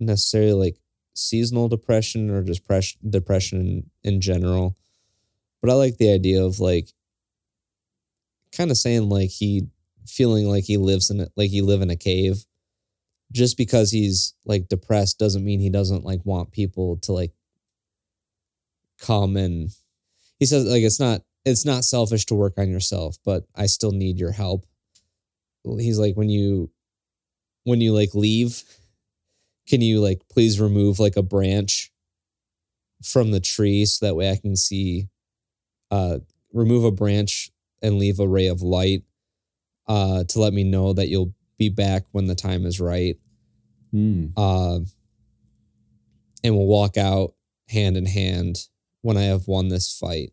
[0.00, 0.76] necessarily like
[1.14, 4.76] seasonal depression or just pres- depression in, in general,
[5.60, 6.88] but I like the idea of like
[8.56, 9.68] kind of saying like he
[10.06, 12.44] feeling like he lives in it, like he live in a cave.
[13.30, 17.32] Just because he's like depressed doesn't mean he doesn't like want people to like
[19.00, 19.70] come and
[20.38, 23.92] he says like it's not it's not selfish to work on yourself but i still
[23.92, 24.64] need your help
[25.78, 26.70] he's like when you
[27.64, 28.62] when you like leave
[29.68, 31.92] can you like please remove like a branch
[33.04, 35.08] from the tree so that way i can see
[35.90, 36.18] uh
[36.52, 37.50] remove a branch
[37.80, 39.02] and leave a ray of light
[39.88, 43.16] uh to let me know that you'll be back when the time is right
[43.92, 44.28] Hmm.
[44.38, 44.80] uh,
[46.42, 47.34] and we'll walk out
[47.68, 48.56] hand in hand
[49.02, 50.32] when I have won this fight.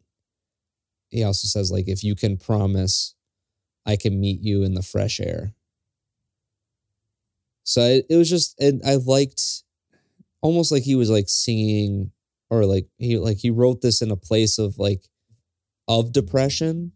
[1.09, 3.15] He also says, like, if you can promise,
[3.85, 5.53] I can meet you in the fresh air.
[7.63, 9.63] So it, it was just, and I liked
[10.41, 12.11] almost like he was like singing
[12.49, 15.07] or like he like he wrote this in a place of like
[15.87, 16.93] of depression,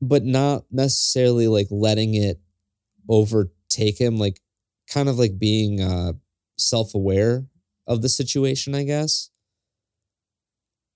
[0.00, 2.40] but not necessarily like letting it
[3.08, 4.40] overtake him, like
[4.88, 6.12] kind of like being uh
[6.58, 7.46] self-aware
[7.86, 9.30] of the situation, I guess.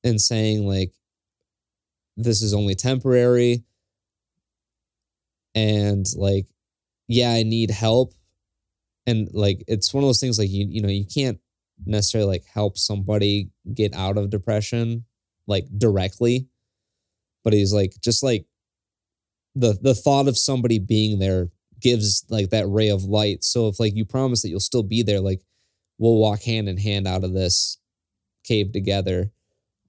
[0.04, 0.92] And saying like
[2.18, 3.64] this is only temporary
[5.54, 6.46] and like
[7.08, 8.12] yeah, I need help.
[9.06, 11.38] And like it's one of those things like you you know, you can't
[11.86, 15.04] necessarily like help somebody get out of depression
[15.46, 16.48] like directly.
[17.44, 18.46] But he's like just like
[19.54, 21.48] the the thought of somebody being there
[21.80, 23.44] gives like that ray of light.
[23.44, 25.40] So if like you promise that you'll still be there, like
[25.98, 27.78] we'll walk hand in hand out of this
[28.44, 29.30] cave together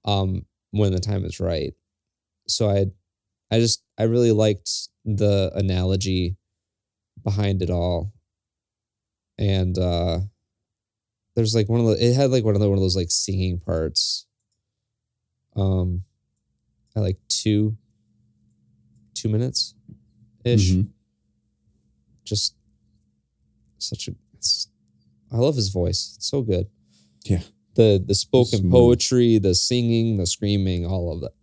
[0.05, 1.73] um when the time is right.
[2.49, 2.85] So I
[3.51, 4.69] I just I really liked
[5.05, 6.35] the analogy
[7.23, 8.13] behind it all.
[9.37, 10.19] And uh
[11.35, 13.11] there's like one of the it had like one of the one of those like
[13.11, 14.25] singing parts.
[15.55, 16.03] Um
[16.95, 17.77] at like two
[19.13, 19.75] two minutes
[20.45, 20.87] ish Mhm.
[22.23, 22.55] just
[23.77, 24.67] such a it's,
[25.31, 26.13] I love his voice.
[26.15, 26.67] It's so good.
[27.25, 27.41] Yeah.
[27.75, 28.71] The the spoken Smooth.
[28.71, 31.33] poetry, the singing, the screaming, all of that.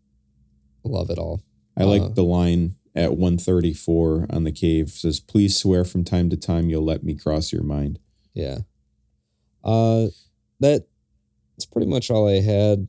[0.91, 1.43] Love it all.
[1.77, 6.31] I like Uh, the line at 134 on the cave says, "Please swear from time
[6.31, 7.99] to time you'll let me cross your mind."
[8.35, 8.61] Yeah.
[9.63, 10.09] Uh
[10.61, 10.87] that
[11.57, 12.87] that's pretty much all I had.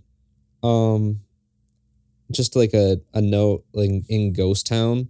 [0.63, 1.21] Um
[2.31, 5.09] just like a, a note like in Ghost Town.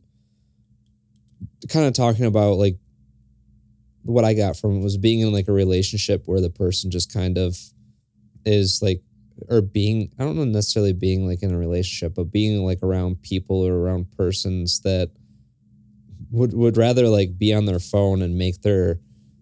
[1.69, 2.77] Kind of talking about like
[4.03, 7.11] what I got from it was being in like a relationship where the person just
[7.11, 7.57] kind of
[8.45, 9.01] is like
[9.49, 13.21] or being I don't know necessarily being like in a relationship, but being like around
[13.21, 15.11] people or around persons that
[16.31, 18.99] would would rather like be on their phone and make their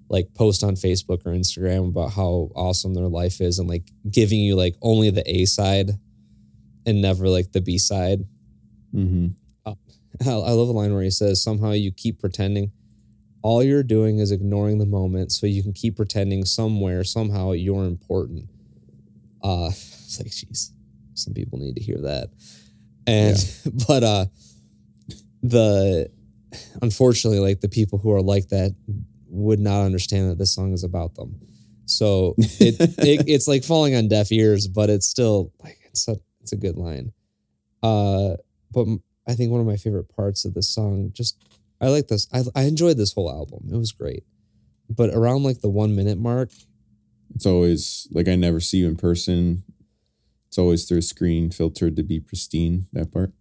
[0.10, 4.39] like post on Facebook or Instagram about how awesome their life is and like giving
[4.39, 5.91] you like only the A side
[6.86, 8.25] and never like the B side.
[8.93, 9.27] Mm-hmm.
[9.65, 12.71] I I love a line where he says, somehow you keep pretending.
[13.41, 17.86] All you're doing is ignoring the moment so you can keep pretending somewhere, somehow you're
[17.86, 18.49] important.
[19.45, 20.73] Uh, it's like, geez,
[21.13, 22.29] some people need to hear that.
[23.05, 23.38] And,
[23.88, 24.25] but, uh,
[25.43, 26.10] the,
[26.81, 28.75] unfortunately, like the people who are like that
[29.27, 31.39] would not understand that this song is about them.
[31.86, 36.17] So it, it it's like falling on deaf ears, but it's still like, it's a,
[36.41, 37.12] it's a good line.
[37.84, 38.38] Uh,
[38.71, 38.88] but
[39.27, 41.38] I think one of my favorite parts of this song, just
[41.81, 42.27] I like this.
[42.34, 43.69] I I enjoyed this whole album.
[43.71, 44.23] It was great.
[44.89, 46.51] But around like the one minute mark,
[47.36, 49.63] It's always like I never see you in person.
[50.48, 52.88] It's always through a screen filtered to be pristine.
[52.93, 53.34] That part.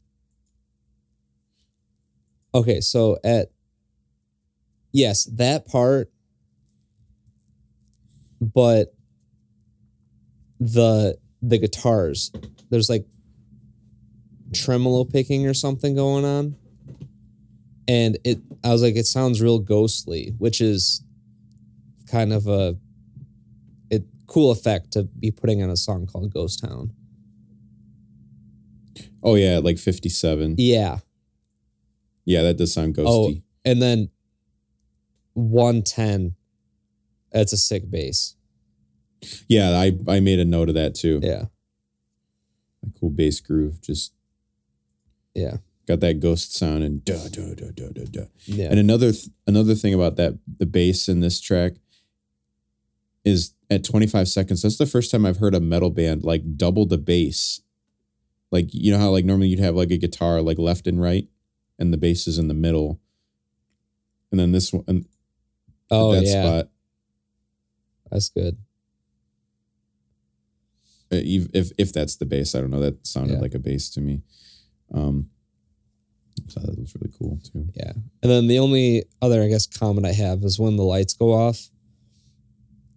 [2.55, 3.51] okay, so at
[4.93, 6.11] yes, that part,
[8.41, 8.95] but
[10.61, 12.33] the the guitars,
[12.71, 13.07] there's like
[14.53, 16.57] tremolo picking or something going on.
[17.87, 21.05] And it I was like, it sounds real ghostly, which is
[22.11, 22.77] kind of a
[24.27, 26.93] cool effect to be putting on a song called Ghost Town.
[29.23, 30.57] Oh yeah, like 57.
[30.59, 30.99] Yeah.
[32.25, 33.43] Yeah, that does sound Oh, ghosty.
[33.65, 34.11] and then
[35.35, 36.35] 110.
[37.33, 38.37] That's a sick bass.
[39.49, 41.21] Yeah, I I made a note of that too.
[41.23, 41.47] Yeah.
[42.87, 43.81] A cool bass groove.
[43.81, 44.13] Just
[45.35, 45.57] Yeah.
[45.87, 48.27] got that ghost sound and duh duh duh duh duh duh.
[48.45, 48.67] Yeah.
[48.71, 51.75] And another th- another thing about that the bass in this track
[53.25, 54.63] is at 25 seconds.
[54.63, 57.61] That's the first time I've heard a metal band like double the bass.
[58.51, 61.27] Like you know how like normally you'd have like a guitar like left and right,
[61.79, 63.01] and the bass is in the middle.
[64.31, 65.07] And then this one, and
[65.91, 66.43] oh, that yeah.
[66.45, 66.69] spot,
[68.11, 68.57] That's good.
[71.13, 72.81] uh, if if that's the bass, I don't know.
[72.81, 73.41] That sounded Yeah.
[73.41, 74.23] like a bass to me.
[74.93, 75.31] Um,
[76.49, 77.69] so that was really cool too.
[77.75, 77.93] Yeah.
[78.23, 81.33] And then the only other, I guess, comment I have is when the lights go
[81.33, 81.71] off.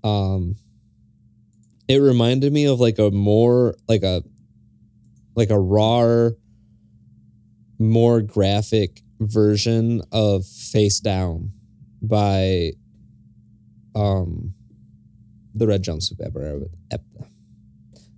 [0.03, 0.55] Um,
[1.87, 4.23] it reminded me of like a more like a
[5.35, 6.29] like a raw,
[7.79, 11.51] more graphic version of Face Down
[12.01, 12.71] by
[13.95, 14.53] um
[15.53, 16.69] the red jumpsuit apparatus.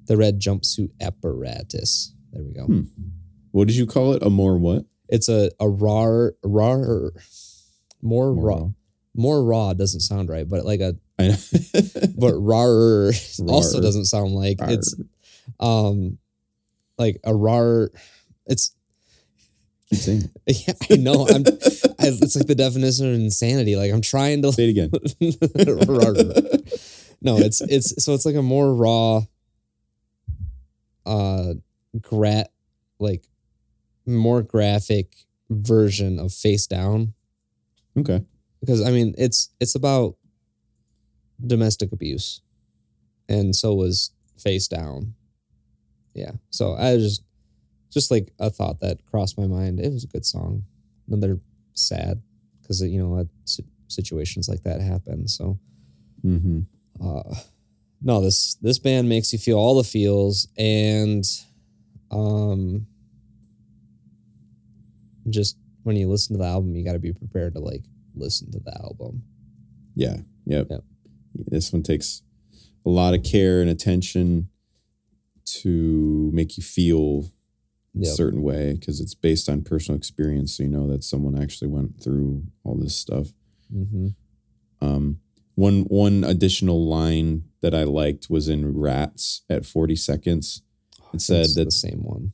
[0.05, 2.13] The red jumpsuit apparatus.
[2.31, 2.65] There we go.
[2.65, 2.81] Hmm.
[3.51, 4.23] What did you call it?
[4.23, 4.85] A more what?
[5.07, 7.11] It's a a raw raw more,
[8.01, 8.69] More raw raw.
[9.15, 11.35] more raw doesn't sound right, but like a I know.
[12.17, 13.11] but raw
[13.47, 14.71] also doesn't sound like Rar.
[14.71, 14.95] it's
[15.59, 16.17] um
[16.97, 17.85] like a raw.
[18.45, 18.73] It's
[19.89, 20.67] Keep saying it.
[20.67, 21.27] yeah, I know.
[21.27, 21.43] I'm.
[21.99, 23.75] I, it's like the definition of insanity.
[23.75, 24.51] Like I'm trying to.
[24.53, 24.91] Say it again.
[27.21, 29.21] no, it's it's so it's like a more raw,
[31.05, 31.53] uh,
[32.01, 32.51] grat
[32.99, 33.23] like
[34.05, 35.15] more graphic
[35.49, 37.13] version of face down
[37.97, 38.21] Okay.
[38.59, 40.15] because I mean it's it's about
[41.45, 42.41] domestic abuse,
[43.27, 45.13] and so was face down.
[46.13, 47.23] Yeah, so I just
[47.91, 49.79] just like a thought that crossed my mind.
[49.79, 50.63] It was a good song.
[51.07, 51.39] Another
[51.73, 52.21] sad
[52.61, 55.27] because you know si- situations like that happen.
[55.27, 55.59] So
[56.25, 56.59] Mm-hmm.
[57.01, 57.35] uh,
[58.01, 61.23] no, this this band makes you feel all the feels, and
[62.11, 62.85] um,
[65.29, 67.83] just when you listen to the album, you got to be prepared to like
[68.15, 69.23] listen to the album.
[69.95, 70.17] Yeah.
[70.45, 70.67] Yep.
[70.69, 70.83] Yep.
[71.33, 72.21] This one takes
[72.85, 74.49] a lot of care and attention
[75.45, 77.25] to make you feel
[77.99, 80.55] a certain way because it's based on personal experience.
[80.55, 83.29] So you know that someone actually went through all this stuff.
[83.73, 84.09] Mm-hmm.
[84.81, 85.19] Um,
[85.55, 90.61] one one additional line that I liked was in Rats at 40 seconds.
[91.13, 92.33] It said that the same one,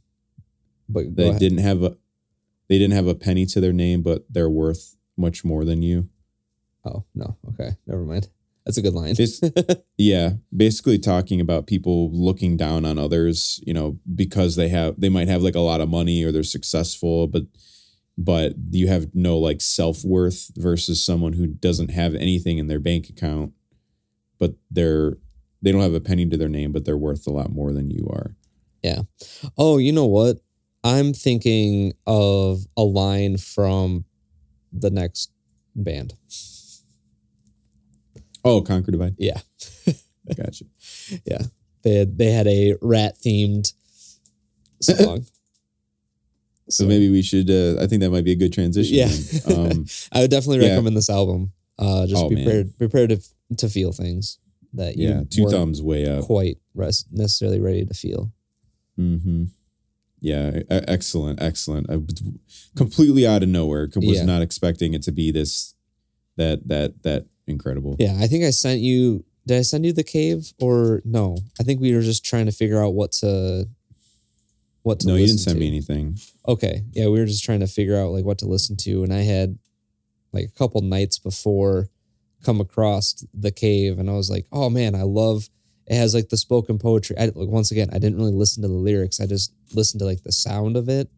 [0.90, 1.98] but they didn't have a
[2.68, 6.10] they didn't have a penny to their name, but they're worth much more than you.
[6.84, 8.30] Oh no, okay, never mind.
[8.66, 9.14] That's a good line.
[9.14, 9.42] This-
[9.98, 15.10] yeah, basically talking about people looking down on others, you know, because they have they
[15.10, 17.44] might have like a lot of money or they're successful, but
[18.18, 23.10] but you have no like self-worth versus someone who doesn't have anything in their bank
[23.10, 23.54] account,
[24.40, 25.18] but they're
[25.62, 27.90] they don't have a penny to their name, but they're worth a lot more than
[27.90, 28.36] you are.
[28.84, 29.02] Yeah.
[29.58, 30.38] Oh, you know what?
[30.84, 34.06] I'm thinking of a line from
[34.72, 35.32] the next
[35.76, 36.14] band.
[38.46, 39.16] Oh, Conquer Divide.
[39.18, 39.40] Yeah.
[40.38, 40.66] Gotcha.
[41.26, 41.42] Yeah.
[41.84, 43.74] They had, they had a rat themed
[44.82, 45.26] song.
[46.68, 48.96] So maybe we should uh I think that might be a good transition.
[48.96, 49.12] Yeah.
[49.56, 50.72] Um I would definitely Yeah.
[50.72, 51.52] recommend this album.
[51.78, 52.44] Uh, just Oh, be man.
[52.44, 54.40] prepared, prepared to, to feel things
[54.74, 56.24] that you yeah, two thumbs way up.
[56.24, 58.32] quite res- necessarily ready to feel.
[59.00, 59.44] Mm-hmm.
[60.22, 61.88] Yeah, excellent, excellent.
[61.92, 62.00] I
[62.76, 63.88] completely out of nowhere.
[63.96, 64.26] Was Yeah.
[64.26, 65.76] not expecting it to be this,
[66.38, 67.96] that that that incredible.
[68.00, 69.24] Yeah, I think I sent you.
[69.46, 71.38] Did I send you the cave or no?
[71.60, 73.68] I think we were just trying to figure out what to.
[74.84, 75.60] What to no, you didn't send to.
[75.60, 76.18] me anything.
[76.48, 79.12] Okay, yeah, we were just trying to figure out like what to listen to, and
[79.14, 79.58] I had
[80.32, 81.90] like a couple nights before
[82.44, 85.50] come across the cave, and I was like, oh man, I love.
[85.88, 87.16] It has like the spoken poetry.
[87.18, 89.20] I like once again, I didn't really listen to the lyrics.
[89.20, 91.10] I just listened to like the sound of it,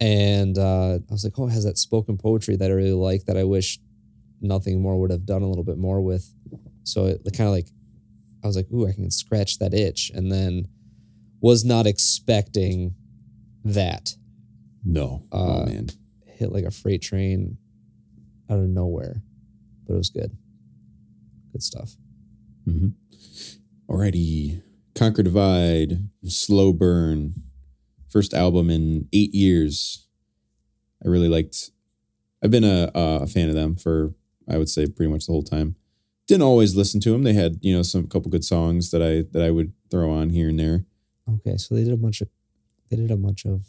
[0.00, 3.24] and uh, I was like, oh, it has that spoken poetry that I really like.
[3.24, 3.80] That I wish
[4.44, 6.32] nothing more would have done a little bit more with.
[6.84, 7.68] So it kind of like,
[8.42, 10.68] I was like, ooh, I can scratch that itch, and then
[11.40, 12.94] was not expecting
[13.64, 14.16] that
[14.84, 15.88] No, Uh, oh man,
[16.26, 17.56] hit like a freight train
[18.50, 19.22] out of nowhere,
[19.86, 20.36] but it was good.
[21.52, 21.96] Good stuff.
[22.68, 22.88] mm-hmm.
[23.88, 24.62] Alrighty,
[24.94, 27.34] Conquer Divide, Slow Burn,
[28.10, 30.06] first album in eight years.
[31.04, 31.70] I really liked.
[32.42, 34.14] I've been a a fan of them for
[34.48, 35.76] I would say pretty much the whole time.
[36.26, 37.22] Didn't always listen to them.
[37.22, 40.30] They had you know some couple good songs that I that I would throw on
[40.30, 40.84] here and there.
[41.28, 42.28] Okay, so they did a bunch of
[42.90, 43.62] they did a bunch of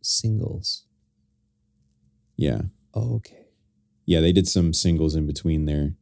[0.00, 0.84] singles.
[2.36, 2.62] Yeah.
[2.94, 3.46] Oh, okay.
[4.04, 5.94] yeah, they did some singles in between there,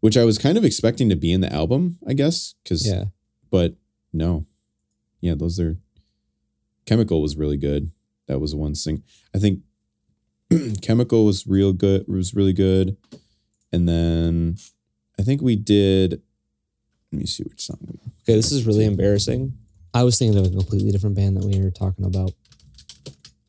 [0.00, 2.54] which I was kind of expecting to be in the album, I guess.
[2.68, 3.04] Cause, Yeah.
[3.50, 3.76] but
[4.12, 4.46] no.
[5.20, 5.78] Yeah, those are.
[6.84, 7.90] Chemical was really good.
[8.26, 9.02] That was one sing.
[9.34, 9.60] I think
[10.82, 12.06] Chemical was real good.
[12.08, 12.96] Was really good,
[13.72, 14.56] and then
[15.18, 16.22] I think we did.
[17.12, 17.78] Let me see which song.
[17.86, 17.94] We,
[18.28, 19.52] Okay, this is really embarrassing.
[19.94, 22.32] I was thinking of a completely different band that we were talking about.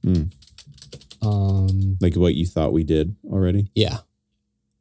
[0.03, 0.23] Hmm.
[1.21, 3.69] Um like what you thought we did already.
[3.75, 3.99] yeah.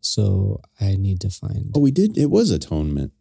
[0.00, 2.16] So I need to find Oh, we did.
[2.16, 3.12] It was Atonement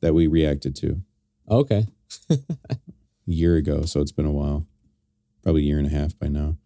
[0.00, 1.00] that we reacted to
[1.48, 1.86] Okay.
[2.30, 2.38] a
[3.24, 4.66] year ago, so it's been a while.
[5.42, 6.56] Probably a year and a half by now.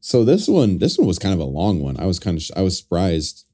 [0.00, 1.98] So this one, this one was kind of a long one.
[1.98, 3.44] I was kind of, I was surprised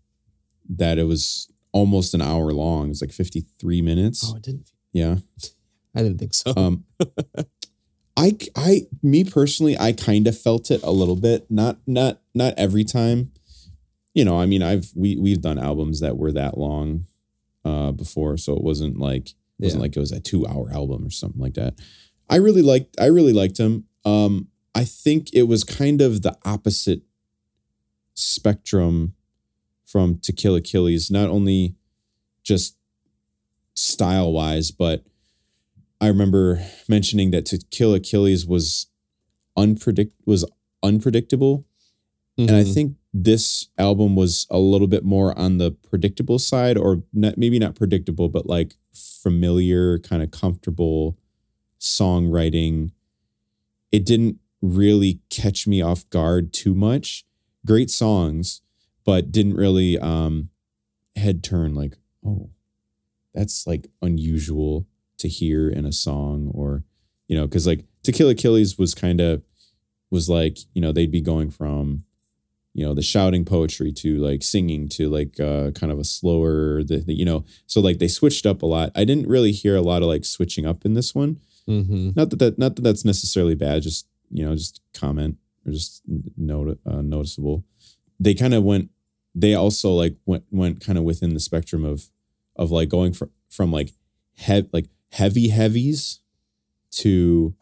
[0.69, 2.87] that it was almost an hour long.
[2.87, 4.31] It was like 53 minutes.
[4.33, 5.17] Oh, it didn't Yeah.
[5.95, 6.53] I didn't think so.
[6.57, 6.85] Um,
[8.17, 11.47] I, I, me personally, I kind of felt it a little bit.
[11.51, 13.33] Not, not, not every time.
[14.15, 17.05] You know, I mean, I've we we've done albums that were that long,
[17.67, 19.35] uh, before, so it wasn't like it
[19.65, 19.83] wasn't Yeah.
[19.83, 21.75] like it was a two hour album or something like that.
[22.31, 23.85] I really liked, I really liked him.
[24.07, 27.01] Um, I think it was kind of the opposite
[28.13, 29.15] spectrum
[29.87, 31.75] from To Kill Achilles, not only
[32.45, 32.77] just
[33.73, 35.03] style wise, but
[35.99, 38.89] I remember mentioning that To Kill Achilles was
[39.57, 40.45] unpredict was
[40.83, 41.65] unpredictable,
[42.37, 42.75] and I Mhm.
[42.75, 47.59] think this album was a little bit more on the predictable side, or not, maybe
[47.59, 51.17] not predictable, but like familiar, kind of comfortable
[51.81, 52.91] songwriting.
[53.91, 54.39] It didn't
[54.75, 57.25] really catch me off guard too much.
[57.67, 58.61] Great songs,
[59.05, 60.51] but didn't really um,
[61.17, 62.51] head turn like, oh,
[63.35, 64.87] that's like unusual
[65.19, 66.85] to hear in a song, or
[67.29, 69.43] you know, because like To Kill Achilles was kind of
[70.11, 72.05] was like you know they'd be going from
[72.75, 76.85] you know the shouting poetry to like singing to like uh kind of a slower
[76.85, 79.75] the, the you know so like they switched up a lot i didn't really hear
[79.75, 82.15] a lot of like switching up in this one Mhm.
[82.15, 86.03] not that that not that that's necessarily bad just you know just comment or just
[86.37, 87.65] note uh, noticeable
[88.21, 88.91] they kind of went
[89.35, 92.11] they also like went went kind of within the spectrum of
[92.57, 93.93] of like going from from like
[94.39, 96.21] heavy like heavy heavies
[96.91, 97.55] to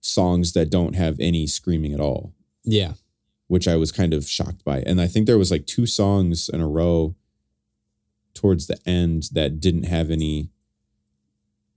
[0.00, 2.32] songs that don't have any screaming at all
[2.64, 2.92] Yeah.
[3.46, 4.80] which I was kind of shocked by.
[4.86, 7.14] And I think there was like two songs in a row
[8.34, 10.50] towards the end that didn't have any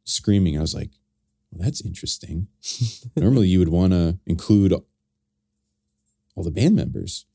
[0.04, 0.58] screaming.
[0.58, 0.92] I was like,
[1.52, 2.47] well, that's interesting.
[3.16, 7.26] Normally you would want to include all the band members.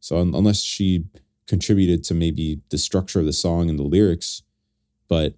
[0.00, 1.04] So un- unless she
[1.46, 4.42] contributed to maybe the structure of the song and the lyrics,
[5.08, 5.34] but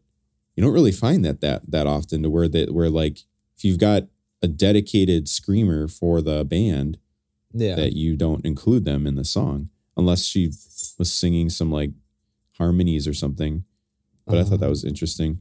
[0.57, 3.21] you don't really find that that that often to where that where like
[3.57, 4.05] if you've got
[4.43, 6.99] a dedicated screamer for the band
[7.53, 7.77] Yeah.
[7.77, 10.47] that you don't include them in the song unless she
[10.99, 11.91] was singing some like
[12.59, 13.65] harmonies or something.
[14.27, 15.41] But I thought that Um, was interesting.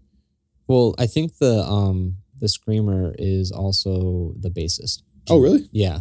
[0.67, 5.01] Well, I think the um the screamer is also the bassist.
[5.29, 5.69] Oh, really?
[5.71, 5.99] Yeah,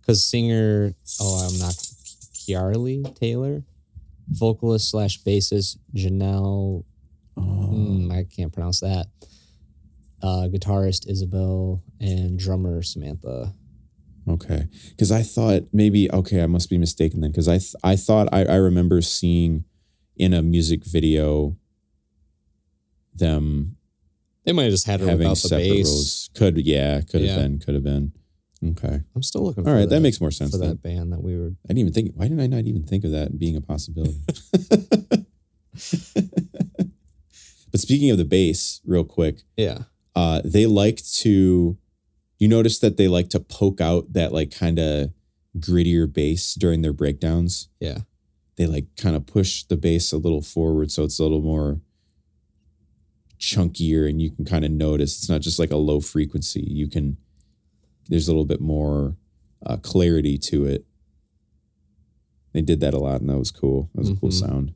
[0.00, 0.94] because singer.
[1.20, 1.74] Oh, I'm not.
[2.34, 3.62] Kiarly Taylor,
[4.28, 6.84] vocalist slash bassist Janelle.
[7.36, 9.06] Oh, mm, I can't pronounce that.
[10.22, 13.54] Uh, guitarist Isabel and drummer Samantha.
[14.28, 14.66] okay.
[14.90, 17.30] Because I thought maybe okay, I must be mistaken then.
[17.30, 19.64] Because I th- I thought I I remember seeing
[20.16, 21.56] in a music video
[23.14, 23.76] them
[24.50, 25.86] They might have just had her having without the separate bass.
[25.86, 26.30] roles.
[26.34, 28.10] Could yeah, could have been, could have been.
[28.70, 29.00] Okay.
[29.14, 29.64] I'm still looking.
[29.64, 30.70] All for right, that makes more sense for then.
[30.70, 31.52] that band that we were.
[31.66, 32.10] I didn't even think.
[32.16, 34.16] Why didn't I not even think of that being a possibility?
[37.70, 39.82] but speaking of the bass, real quick, Yeah.
[40.16, 41.78] uh, they like to.
[42.40, 45.10] You notice that they like to poke out that like kind of
[45.60, 47.68] grittier bass during their breakdowns.
[47.78, 47.98] Yeah.
[48.56, 51.82] They like kind of push the bass a little forward, so it's a little more
[53.40, 56.62] chunkier, and you can kind of notice it's not just like a low frequency.
[56.66, 57.16] You can.
[58.08, 59.16] There's a little bit more
[59.64, 60.84] uh, clarity to it.
[62.52, 63.88] They did that a lot, and that was cool.
[63.94, 64.32] That was a cool Mhm.
[64.40, 64.74] sound.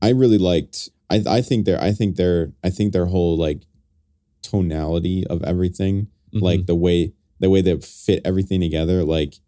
[0.00, 0.88] I really liked.
[1.10, 3.66] I I think their I think their I think their whole like
[4.42, 6.40] tonality of everything, Mhm.
[6.42, 9.04] like the way the way they fit everything together.
[9.04, 9.40] Like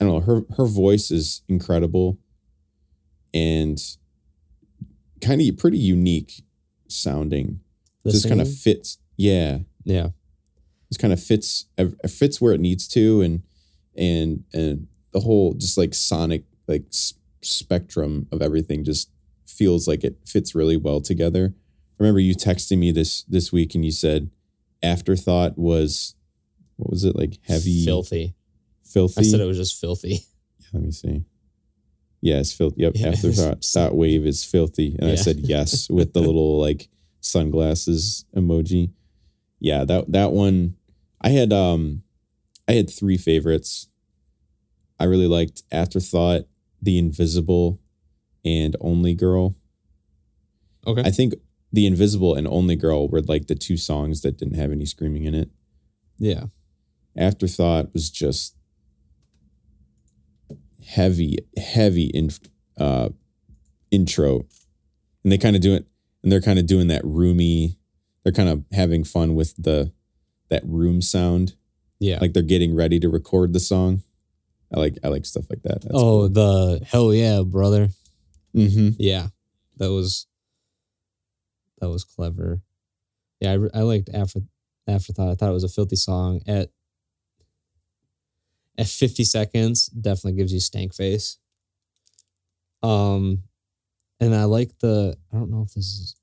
[0.00, 2.18] I don't know, her her voice is incredible,
[3.32, 3.78] and
[5.20, 6.42] kind of pretty unique
[6.88, 7.60] sounding.
[8.04, 8.98] The Just kind of fits.
[9.16, 10.08] Yeah, Yeah.
[10.90, 13.42] just kind of fits it fits where it needs to and
[13.96, 19.08] and and the whole just like sonic like s- spectrum of everything just
[19.46, 23.74] feels like it fits really well together i remember you texting me this this week
[23.74, 24.30] and you said
[24.82, 26.14] afterthought was
[26.76, 28.34] what was it like heavy Filthy.
[28.82, 30.20] filthy I said it was just filthy.
[30.72, 31.24] let me see
[32.24, 33.08] yeah it's filthy yep Yeah.
[33.08, 36.88] afterthought that wave is filthy and i said yes with the little like
[37.20, 38.90] sunglasses emoji
[39.60, 40.74] yeah that that one
[41.20, 42.02] i had um
[42.66, 43.88] i had three favorites
[44.98, 46.42] i really liked afterthought
[46.80, 47.78] the invisible
[48.44, 49.54] and only girl
[50.86, 51.02] Okay.
[51.04, 51.34] i think
[51.72, 55.24] the invisible and only girl were like the two songs that didn't have any screaming
[55.24, 55.50] in it
[56.18, 56.44] yeah.
[57.16, 58.54] afterthought was just
[60.86, 62.30] heavy heavy in
[62.78, 63.08] uh
[63.90, 64.44] intro
[65.22, 65.86] and they kind of do it
[66.22, 67.76] and they're kind of doing that roomy
[68.22, 69.92] they're kind of having fun with the
[70.50, 71.54] that room sound
[72.00, 72.18] Yeah.
[72.20, 74.02] like they're getting ready to record the song
[74.74, 77.88] i like i like stuff like that That's oh, the hell yeah, brother.
[78.54, 78.90] Mm-hmm.
[78.98, 79.28] Yeah,
[79.78, 80.26] that was
[81.80, 82.60] that was clever.
[83.40, 84.40] Yeah, I, I liked after
[84.86, 85.30] afterthought.
[85.30, 86.70] I thought it was a filthy song at
[88.78, 89.86] at fifty seconds.
[89.86, 91.38] Definitely gives you stank face.
[92.82, 93.44] Um,
[94.20, 95.16] and I like the.
[95.32, 96.16] I don't know if this is.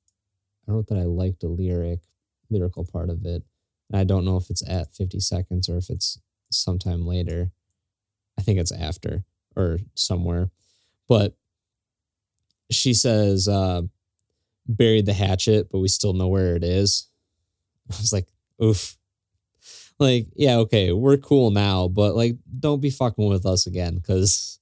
[0.67, 1.99] I wrote that I liked the lyric
[2.49, 3.43] lyrical part of it.
[3.89, 7.51] And I don't know if it's at fifty seconds or if it's sometime later.
[8.37, 9.23] I think it's after
[9.55, 10.49] or somewhere,
[11.07, 11.35] but
[12.71, 13.81] she says uh
[14.67, 17.09] buried the hatchet but we still know where it is
[17.91, 18.27] i was like
[18.63, 18.97] oof
[20.01, 24.59] like yeah okay we're cool now but like don't be fucking with us again because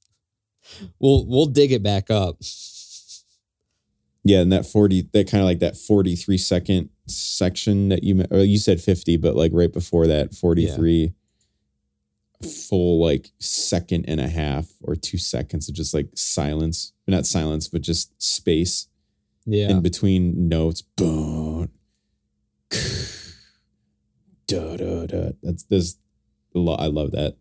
[0.99, 2.37] we'll we'll dig it back up.
[4.23, 8.59] Yeah and that 40 that kind of like that 43 second section that you you
[8.59, 11.13] said 50 but like right before that 43
[12.43, 17.67] full like second and a half or two seconds of just like silence not silence
[17.67, 18.87] but just space
[19.45, 19.69] yeah.
[19.69, 20.81] in between notes.
[20.81, 21.69] Boom
[24.49, 25.97] da da da that's there's
[26.55, 27.35] a lot i love that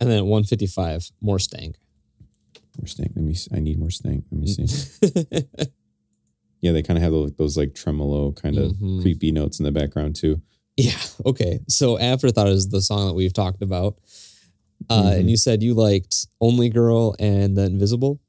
[0.00, 1.76] and then at 155 more stank
[2.78, 3.50] more stank let me see.
[3.54, 4.66] i need more stank let me see
[6.60, 9.02] yeah they kind of have those, like tremolo kind of Mhm.
[9.02, 10.40] creepy notes in the background too
[10.76, 13.98] yeah okay so afterthought is the song that we've talked about
[14.90, 15.18] uh Mhm.
[15.20, 18.20] and you said you liked only girl and the invisible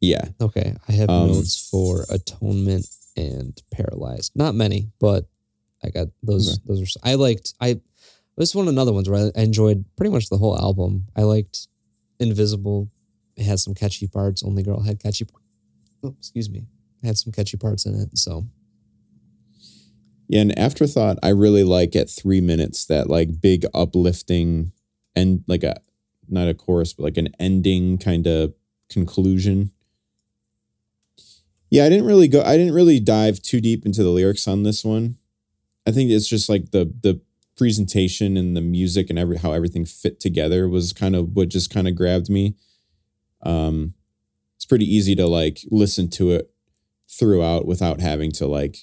[0.00, 4.30] yeah Okay, I have Um, notes for atonement and paralyzed.
[4.36, 5.28] Not many, but
[5.84, 6.54] I got those.
[6.54, 6.62] Okay.
[6.66, 7.54] Those are I liked.
[7.60, 7.80] I
[8.36, 11.06] this one of the ones where I enjoyed pretty much the whole album.
[11.16, 11.66] I liked
[12.20, 12.88] Invisible.
[13.36, 14.42] It had some catchy parts.
[14.42, 15.26] Only Girl had catchy.
[16.02, 16.66] Oh, excuse me.
[17.02, 18.16] It had some catchy parts in it.
[18.16, 18.46] So
[20.28, 24.72] Yeah, and afterthought, I really like at three minutes that like big uplifting
[25.16, 25.80] and like a
[26.28, 28.54] not a chorus, but like an ending kind of
[28.90, 29.72] conclusion.
[31.70, 32.42] Yeah, I didn't really go.
[32.42, 35.16] I didn't really dive too deep into the lyrics on this one.
[35.86, 37.20] I think it's just like the the
[37.56, 41.72] presentation and the music and every how everything fit together was kind of what just
[41.72, 42.54] kind of grabbed me.
[43.42, 43.94] Um,
[44.56, 46.50] it's pretty easy to like listen to it
[47.08, 48.78] throughout without having to like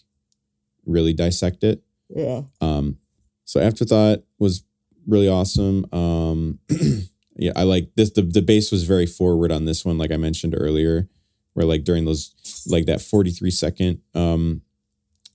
[0.85, 1.83] really dissect it.
[2.09, 2.43] Yeah.
[2.61, 2.97] Um,
[3.45, 4.63] so afterthought was
[5.07, 5.85] really awesome.
[5.91, 6.59] Um,
[7.37, 8.11] yeah, I like this.
[8.11, 11.07] The the bass was very forward on this one, like I mentioned earlier,
[11.53, 12.33] where like during those
[12.67, 14.61] like that forty three second um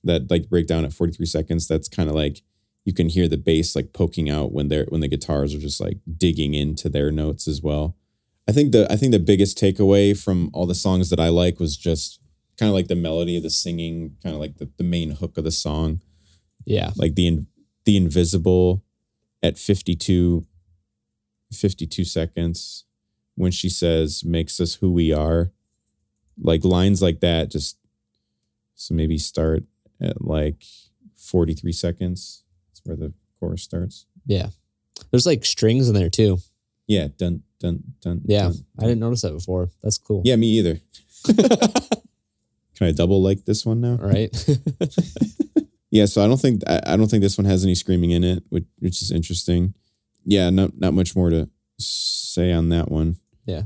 [0.05, 2.42] that like breakdown at forty three seconds, that's kind of like
[2.84, 5.80] you can hear the bass like poking out when they're when the guitars are just
[5.80, 7.96] like digging into their notes as well.
[8.48, 11.61] I think the I think the biggest takeaway from all the songs that I like
[11.61, 12.20] was just
[12.59, 15.38] kind of like the melody of the singing, kind of like the, the main hook
[15.38, 16.01] of the song
[16.66, 16.90] Yeah.
[16.96, 17.46] like the in-
[17.86, 18.82] the invisible
[19.42, 20.44] at 52
[21.53, 22.84] 52 seconds
[23.34, 25.51] when she says makes us who we are
[26.40, 27.76] like lines like that just
[28.74, 29.64] so maybe start
[30.03, 30.62] at like
[31.16, 34.48] 43 seconds that's where the chorus starts Yeah.
[35.11, 36.38] There's like strings in there too.
[36.86, 38.44] yeah dun dun dun Yeah.
[38.48, 39.70] dun, I didn't notice that before.
[39.82, 40.22] That's cool.
[40.24, 40.80] yeah me either
[42.76, 44.30] can i double like this one now Right.
[45.92, 48.22] Yeah, so I don't think I I don't think this one has any screaming in
[48.22, 49.74] it, which which is interesting.
[50.24, 51.48] Yeah, not not much more to
[51.80, 53.16] say on that one.
[53.44, 53.62] Yeah.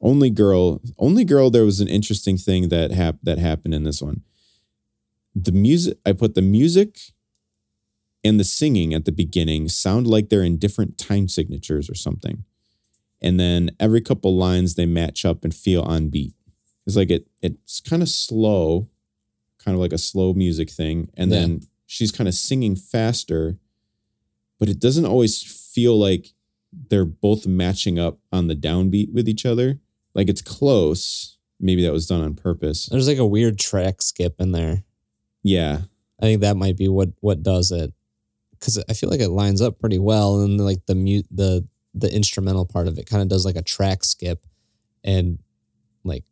[0.00, 1.50] Only girl, only girl.
[1.50, 4.22] There was an interesting thing that hap- that happened in this one.
[5.34, 6.98] The music I put the music
[8.24, 12.44] and the singing at the beginning sound like they're in different time signatures or something,
[13.20, 16.34] and then every couple lines they match up and feel on beat.
[16.86, 18.88] It's like it it's kind of slow,
[19.64, 21.40] kind of like a slow music thing, and Yeah.
[21.40, 23.58] then she's kind of singing faster,
[24.58, 26.32] but it doesn't always feel like
[26.88, 29.80] they're both matching up on the downbeat with each other.
[30.14, 31.38] Like it's close.
[31.60, 32.86] Maybe that was done on purpose.
[32.86, 34.84] There's like a weird track skip in there.
[35.42, 35.82] Yeah.
[36.20, 37.92] I think that might be what what does it.
[38.60, 40.40] Cause I feel like it lines up pretty well.
[40.40, 43.62] And like the mute the the instrumental part of it kind of does like a
[43.62, 44.46] track skip
[45.04, 45.38] and
[46.04, 46.24] like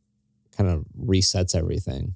[0.56, 2.14] kind of resets everything.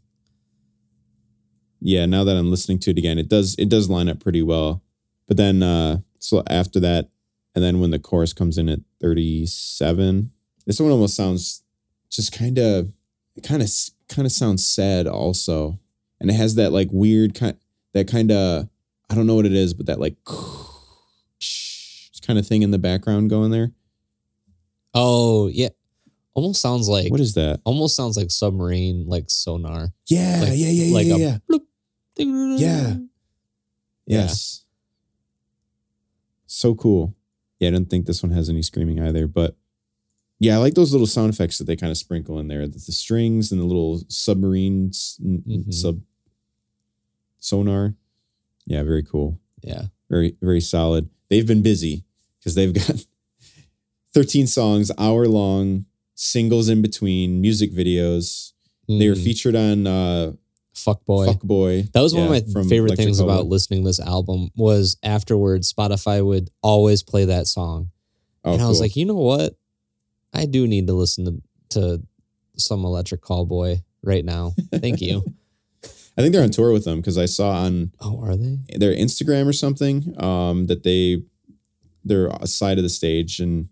[1.81, 4.43] Yeah, now that I'm listening to it again, it does it does line up pretty
[4.43, 4.83] well.
[5.27, 7.11] But then uh so after that,
[7.55, 10.31] and then when the chorus comes in at 37,
[10.67, 11.63] this one almost sounds
[12.09, 12.93] just kind of
[13.43, 13.69] kind of
[14.09, 15.79] kind of sounds sad also.
[16.21, 17.57] And it has that like weird kind
[17.93, 18.69] that kind of
[19.11, 20.17] I don't know what it is, but that like
[22.27, 23.73] kind of thing in the background going there.
[24.95, 25.69] Oh yeah.
[26.35, 27.61] Almost sounds like What is that?
[27.65, 29.93] almost sounds like submarine like sonar.
[30.09, 31.39] Yeah, Like- yeah, yeah, yeah, like yeah, a yeah.
[32.17, 32.57] Yeah.
[32.57, 32.97] Yeah.
[34.07, 34.65] Yes.
[36.47, 37.15] So cool.
[37.59, 39.57] Yeah, I didn't think this one has any screaming either, but
[40.41, 42.67] yeah, I like those little sound effects that they kind of sprinkle in there.
[42.67, 45.73] The, the strings and the little submarines Mhm.
[45.73, 46.01] sub
[47.41, 47.95] sonar.
[48.67, 49.39] Yeah, very cool.
[49.63, 49.85] Yeah.
[50.11, 51.09] Very, very solid.
[51.29, 52.05] They've been busy
[52.39, 53.05] because they've got
[54.15, 58.53] 13 songs, hour long, singles in between, music videos.
[58.89, 59.25] They were Mhm.
[59.25, 60.33] featured on uh
[60.75, 61.27] Fuck boy.
[61.27, 61.83] Fuck Boy.
[61.93, 65.73] That was one of my favorite Electric things about listening to this album was afterwards
[65.73, 67.91] Spotify would always play that song.
[68.45, 68.83] Oh, and I was cool.
[68.83, 69.55] like, you know what?
[70.35, 72.03] I do need to listen to, to
[72.57, 74.53] some electric callboy right now.
[74.73, 75.25] Thank you.
[76.17, 78.59] I think they're on tour with them because I saw on oh, are they?
[78.77, 81.23] their Instagram or something um, that they
[82.05, 83.69] they're a side of the stage and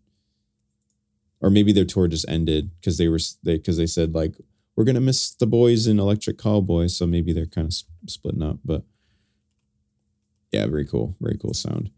[1.41, 4.35] or maybe their tour just ended because they were they because they said like
[4.75, 8.59] we're gonna miss the boys in Electric Callboy so maybe they're kind of splitting up
[8.65, 8.83] but
[10.51, 11.91] yeah very cool very cool sound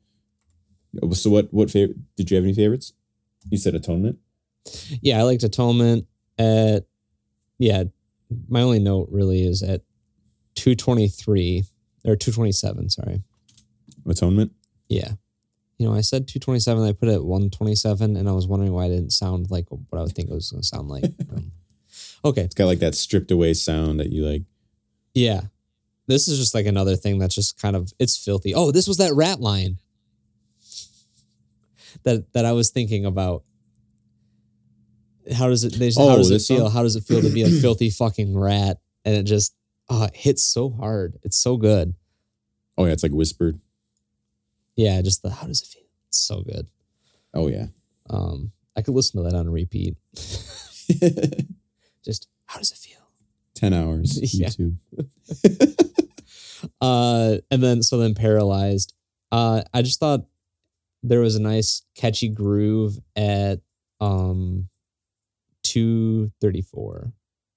[1.12, 2.92] so what what favorite did you have any favorites
[3.48, 4.18] you said Atonement
[5.02, 6.06] Yeah, I liked Atonement
[6.38, 6.84] at
[7.58, 7.84] yeah.
[8.48, 9.82] My only note really is at
[10.54, 11.64] two twenty three
[12.04, 12.88] or two twenty seven.
[12.90, 13.22] Sorry.
[14.06, 14.52] Atonement
[14.88, 15.12] Yeah.
[15.78, 16.84] You know, I said 227.
[16.84, 19.98] I put it at 127, and I was wondering why it didn't sound like what
[19.98, 21.04] I would think it was going to sound like.
[21.34, 21.50] Um,
[22.24, 22.42] okay.
[22.42, 24.42] it's got like that stripped away sound that you like
[25.14, 25.42] Yeah.
[26.06, 28.54] This is just like another thing that's just kind of it's filthy.
[28.54, 29.78] Oh, this was that rat line
[32.04, 33.42] that that I was thinking about.
[35.32, 35.74] How does it?
[35.74, 36.64] They, how Oh, does it feel?
[36.66, 36.70] song?
[36.72, 38.78] How does it feel to be a filthy fucking rat?
[39.04, 39.54] And it just
[39.88, 41.16] oh, it hits so hard.
[41.22, 41.94] It's so good.
[42.76, 43.58] oh yeah it's like whispered
[44.76, 45.84] Yeah, just the how does it feel?
[46.08, 46.66] It's so good.
[47.32, 47.66] oh yeah
[48.10, 49.96] Um, I could listen to that on repeat.
[52.04, 52.98] Just how does it feel?
[53.54, 54.20] 10 hours.
[54.20, 54.76] YouTube
[56.80, 58.94] Uh, and then so then paralyzed.
[59.30, 60.24] Uh, I just thought
[61.02, 63.60] there was a nice catchy groove at
[64.00, 64.68] um
[65.74, 67.12] 234.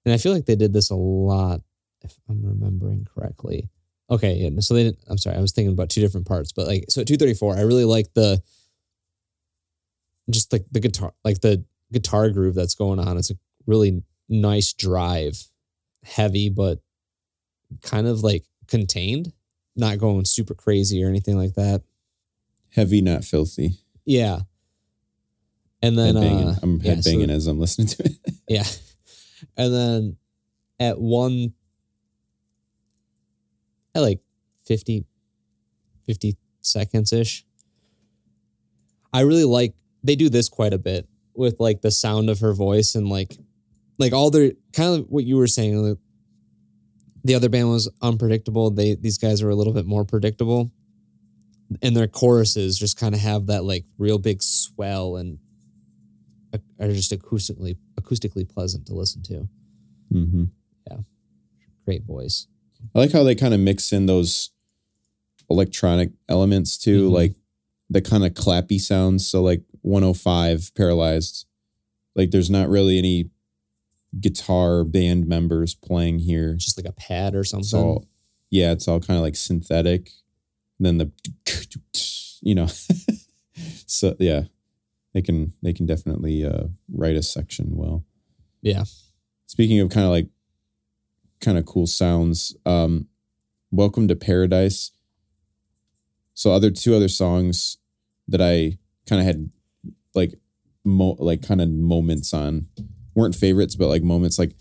[0.05, 1.61] And I feel like they did this a lot,
[2.01, 3.69] if I'm remembering correctly.
[4.09, 4.49] Okay, yeah.
[4.59, 7.01] So they didn't, I'm sorry, I was thinking about two different parts, but like, so
[7.01, 8.41] at 234, I really like the,
[10.29, 13.17] just like the guitar, like the guitar groove that's going on.
[13.17, 15.37] It's a really nice drive,
[16.03, 16.79] heavy, but
[17.81, 19.33] kind of like contained,
[19.75, 21.83] not going super crazy or anything like that.
[22.75, 23.79] Heavy, not filthy.
[24.05, 24.39] Yeah.
[25.81, 28.13] And then, uh, I'm yeah, so- as I'm listening to it.
[28.49, 28.63] Yeah.
[29.57, 30.17] And then
[30.79, 31.53] at one,
[33.93, 34.21] at like
[34.65, 35.05] 50,
[36.05, 37.45] 50 seconds ish,
[39.13, 42.53] I really like, they do this quite a bit with like the sound of her
[42.53, 43.35] voice and like,
[43.99, 45.75] like all their kind of what you were saying.
[45.77, 45.97] like,
[47.23, 48.71] The other band was unpredictable.
[48.71, 50.71] They, these guys are a little bit more predictable.
[51.81, 55.39] And their choruses just kind of have that like real big swell and
[56.79, 59.47] are just acoustically acoustically pleasant to listen to.
[60.11, 60.43] hmm
[61.85, 62.47] Great voice.
[62.93, 64.49] I like how they kind of mix in those
[65.49, 67.13] electronic elements too, Mhm.
[67.13, 67.35] like
[67.89, 69.25] the kind of clappy sounds.
[69.25, 71.45] So like 105 paralyzed,
[72.13, 73.29] like there's not really any
[74.19, 76.55] guitar band members playing here.
[76.55, 77.63] Just like a pad or something.
[77.65, 78.05] It's all
[78.49, 80.11] yeah, it's all kind of like synthetic.
[80.79, 81.11] And then the
[82.41, 82.67] you know,
[83.85, 84.43] so yeah,
[85.17, 88.05] they can they can definitely uh, write a section well.
[88.61, 88.83] Yeah.
[89.47, 90.27] Speaking of kind of like
[91.41, 93.07] kind of cool sounds, um,
[93.71, 94.91] "Welcome to Paradise."
[96.35, 97.77] So other two other songs
[98.27, 98.77] that I
[99.09, 99.49] kind of had
[100.13, 100.35] like
[100.85, 102.67] mo- like kind of moments on
[103.15, 104.53] weren't favorites, but like moments like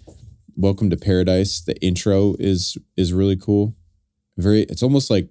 [0.57, 3.77] "Welcome to Paradise." The intro is is really cool.
[4.39, 5.29] Very, it's almost like.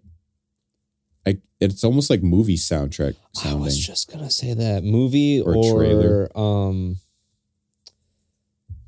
[1.27, 5.75] I, it's almost like movie soundtrack I was just gonna say that movie Or or,
[5.79, 6.37] trailer.
[6.37, 6.97] um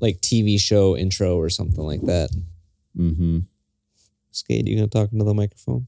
[0.00, 2.30] like TV show intro or something like that.
[2.96, 3.40] mm-hmm.
[4.30, 5.86] Skate, you gonna talk into the microphone?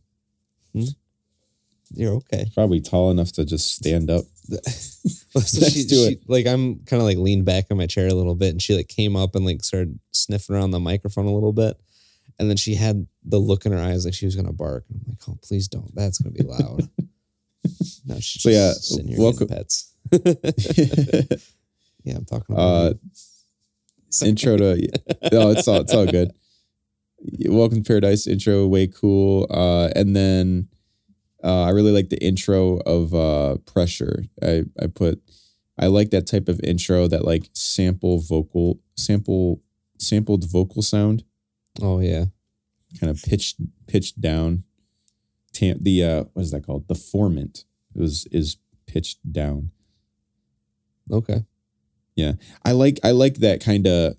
[0.74, 0.84] Hmm?
[1.94, 2.50] You're okay.
[2.54, 4.24] Probably tall enough to just stand up.
[5.32, 6.22] So Let's she- do she- it.
[6.26, 8.74] Like I'm kind of like leaned back in my chair a little bit, and she
[8.76, 11.76] like came up and like started sniffing around the microphone a little bit,
[12.40, 14.84] and then she had the look in her eyes like she was gonna bark.
[14.90, 15.94] I'm like, oh please don't.
[15.94, 16.88] That's gonna be loud.
[18.06, 19.92] no, she's So, yeah, just sitting here welcome- pets.
[22.04, 22.60] yeah, I'm talking about.
[22.60, 22.94] uh,
[24.24, 24.76] intro to
[25.32, 26.32] no, it's all it's all good.
[27.46, 29.46] Welcome to Paradise intro, way cool.
[29.50, 30.68] Uh, and then
[31.44, 34.24] uh, I really like the intro of uh, Pressure.
[34.42, 35.20] I I put
[35.78, 39.60] I like that type of intro that like sample vocal sample
[39.98, 41.24] sampled vocal sound,
[41.82, 42.26] Oh yeah.
[42.98, 44.64] Kind of pitched pitched down.
[45.52, 46.88] Tam- the uh, what is that called?
[46.88, 47.64] The formant
[47.94, 49.70] is is pitched down.
[51.10, 51.44] Okay.
[52.16, 52.32] Yeah,
[52.64, 54.16] I like I like that kind of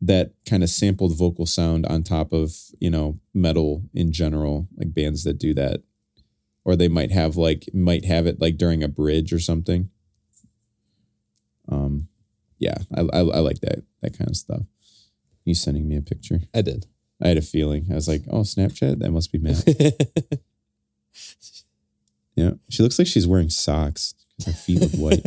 [0.00, 4.94] that kind of sampled vocal sound on top of you know metal in general, like
[4.94, 5.82] bands that do that,
[6.64, 9.90] or they might have like might have it like during a bridge or something.
[11.68, 12.08] Um,
[12.58, 14.62] yeah, I I, I like that that kind of stuff.
[15.44, 16.40] You sending me a picture?
[16.54, 16.86] I did.
[17.22, 17.86] I had a feeling.
[17.90, 18.98] I was like, oh, Snapchat.
[18.98, 19.62] That must be Matt.
[22.36, 24.14] yeah, she looks like she's wearing socks.
[24.44, 25.22] Her feet look white.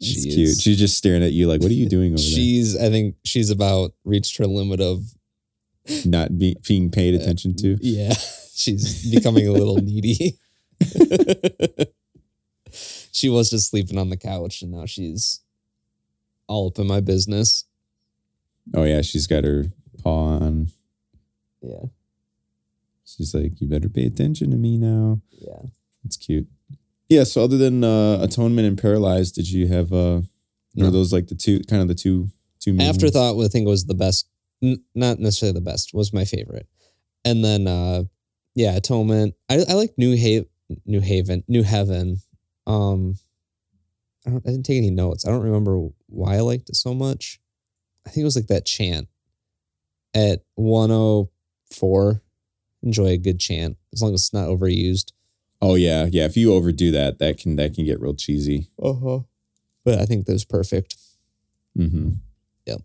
[0.00, 0.48] She's She cute.
[0.50, 2.30] is- She's just staring at you like, what are you doing over there?
[2.30, 5.04] she's I think she's about reached her limit of?
[6.04, 7.76] Not be, being paid uh, attention to.
[7.80, 8.12] yeah.
[8.54, 10.38] She's becoming a little needy.
[13.10, 15.40] she was just sleeping on the couch and now she's
[16.46, 17.64] all up in my business.
[18.74, 19.66] Oh yeah, she's got her
[20.02, 20.68] paw on.
[21.60, 21.86] Yeah.
[23.04, 25.20] She's like, you better pay attention to me now.
[25.30, 25.62] Yeah.
[26.04, 26.48] It's cute.
[27.08, 27.24] Yeah.
[27.24, 30.22] So other than uh, atonement and paralyzed, did you have uh,
[30.74, 30.90] No.
[30.90, 32.28] those like the two kind of the two
[32.60, 32.76] two?
[32.80, 34.28] Afterthought, I think was the best.
[34.62, 35.92] N- not necessarily the best.
[35.92, 36.68] Was my favorite,
[37.24, 38.04] and then uh,
[38.54, 39.34] yeah, Atonement.
[39.50, 40.48] I I like New Haven,
[40.86, 42.18] New Haven, New Heaven.
[42.66, 43.16] Um,
[44.24, 44.46] I don't.
[44.46, 45.26] I didn't take any notes.
[45.26, 47.40] I don't remember why I liked it so much.
[48.06, 49.08] I think it was like that chant
[50.14, 51.30] at one oh
[51.70, 52.22] four.
[52.82, 55.12] Enjoy a good chant as long as it's not overused.
[55.60, 56.24] Oh yeah, yeah.
[56.24, 58.66] If you overdo that, that can that can get real cheesy.
[58.82, 59.20] Uh huh.
[59.84, 60.96] But I think that was perfect.
[61.78, 62.10] Mm-hmm.
[62.66, 62.80] Yep.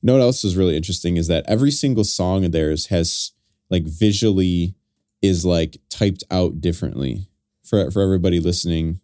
[0.00, 3.32] You know what else is really interesting is that every single song of theirs has
[3.70, 4.76] like visually
[5.20, 7.28] is like typed out differently
[7.64, 9.00] for for everybody listening.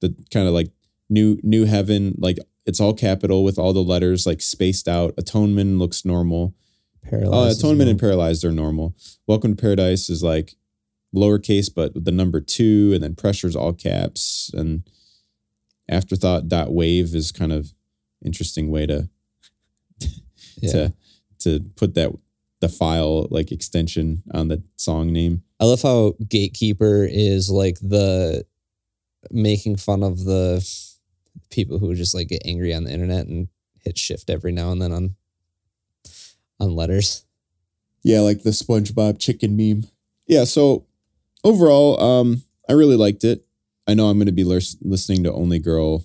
[0.00, 0.70] The kind of like
[1.08, 5.14] new new heaven like it's all capital with all the letters like spaced out.
[5.18, 6.54] Atonement looks normal.
[7.02, 7.64] Paralyzed.
[7.64, 8.94] Uh, atonement and paralyzed are normal.
[9.26, 10.54] Welcome to paradise is like
[11.14, 14.82] lowercase, but the number two, and then pressure's all caps, and
[15.88, 17.72] afterthought dot wave is kind of
[18.24, 19.08] interesting way to
[20.60, 20.70] Yeah.
[20.72, 20.92] to
[21.40, 22.12] to put that
[22.60, 25.42] the file like extension on the song name.
[25.58, 28.44] I love how Gatekeeper is like the
[29.30, 30.60] making fun of the
[31.50, 33.48] people who just like get angry on the internet and
[33.82, 35.16] hit shift every now and then on
[36.58, 37.24] on letters.
[38.02, 39.84] Yeah, like the SpongeBob chicken meme.
[40.26, 40.86] Yeah, so
[41.44, 43.44] overall, um, I really liked it.
[43.86, 46.04] I know I'm going to be lis- listening to Only Girl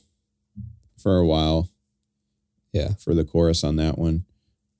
[0.97, 1.69] for a while.
[2.73, 2.93] Yeah.
[2.99, 4.25] for the chorus on that one.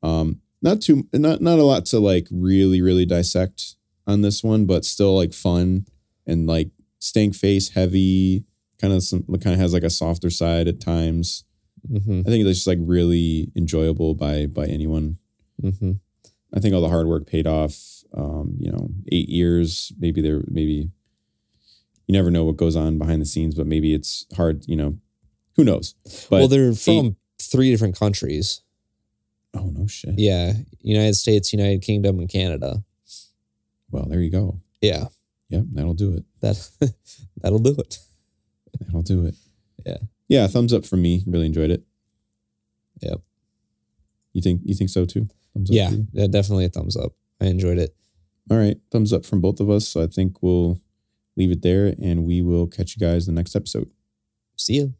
[0.04, 3.76] Um, not too, not not a lot to like really really dissect
[4.06, 5.86] on this one, but still like fun
[6.28, 8.44] and like stank face heavy.
[8.82, 11.44] Kind of some kind of has like a softer side at times.
[11.88, 15.18] hmm I think it's just like really enjoyable by by anyone.
[15.62, 15.94] hmm
[16.54, 18.04] I think all the hard work paid off.
[18.14, 20.90] Um, you know, eight years, maybe there, maybe
[22.08, 24.64] you never know what goes on behind the scenes, but maybe it's hard.
[24.68, 24.98] You know,
[25.58, 25.96] who knows?
[26.30, 28.62] But well, they're from three different countries.
[29.54, 30.14] oh no shit.
[30.18, 32.84] Yeah, United States, United Kingdom, and Canada.
[33.92, 34.60] Well, there you go.
[34.82, 35.06] Yeah,
[35.50, 36.24] Yep, that'll do it.
[36.42, 36.70] that
[37.42, 38.00] that'll do it.
[38.82, 39.36] That'll do it.
[39.86, 39.98] Yeah.
[40.28, 41.24] Yeah, thumbs up from me.
[41.28, 41.84] Really enjoyed it.
[43.02, 43.22] Yep.
[44.34, 45.28] You think you think so too?
[45.54, 46.08] Thumbs up Yeah, for you?
[46.14, 47.14] yeah, definitely a thumbs up.
[47.42, 47.96] I enjoyed it.
[48.50, 48.78] All right.
[48.92, 49.88] Thumbs up from both of us.
[49.88, 50.80] So I think we'll
[51.38, 53.90] leave it there and we will catch you guys in the next episode.
[54.56, 54.94] See you.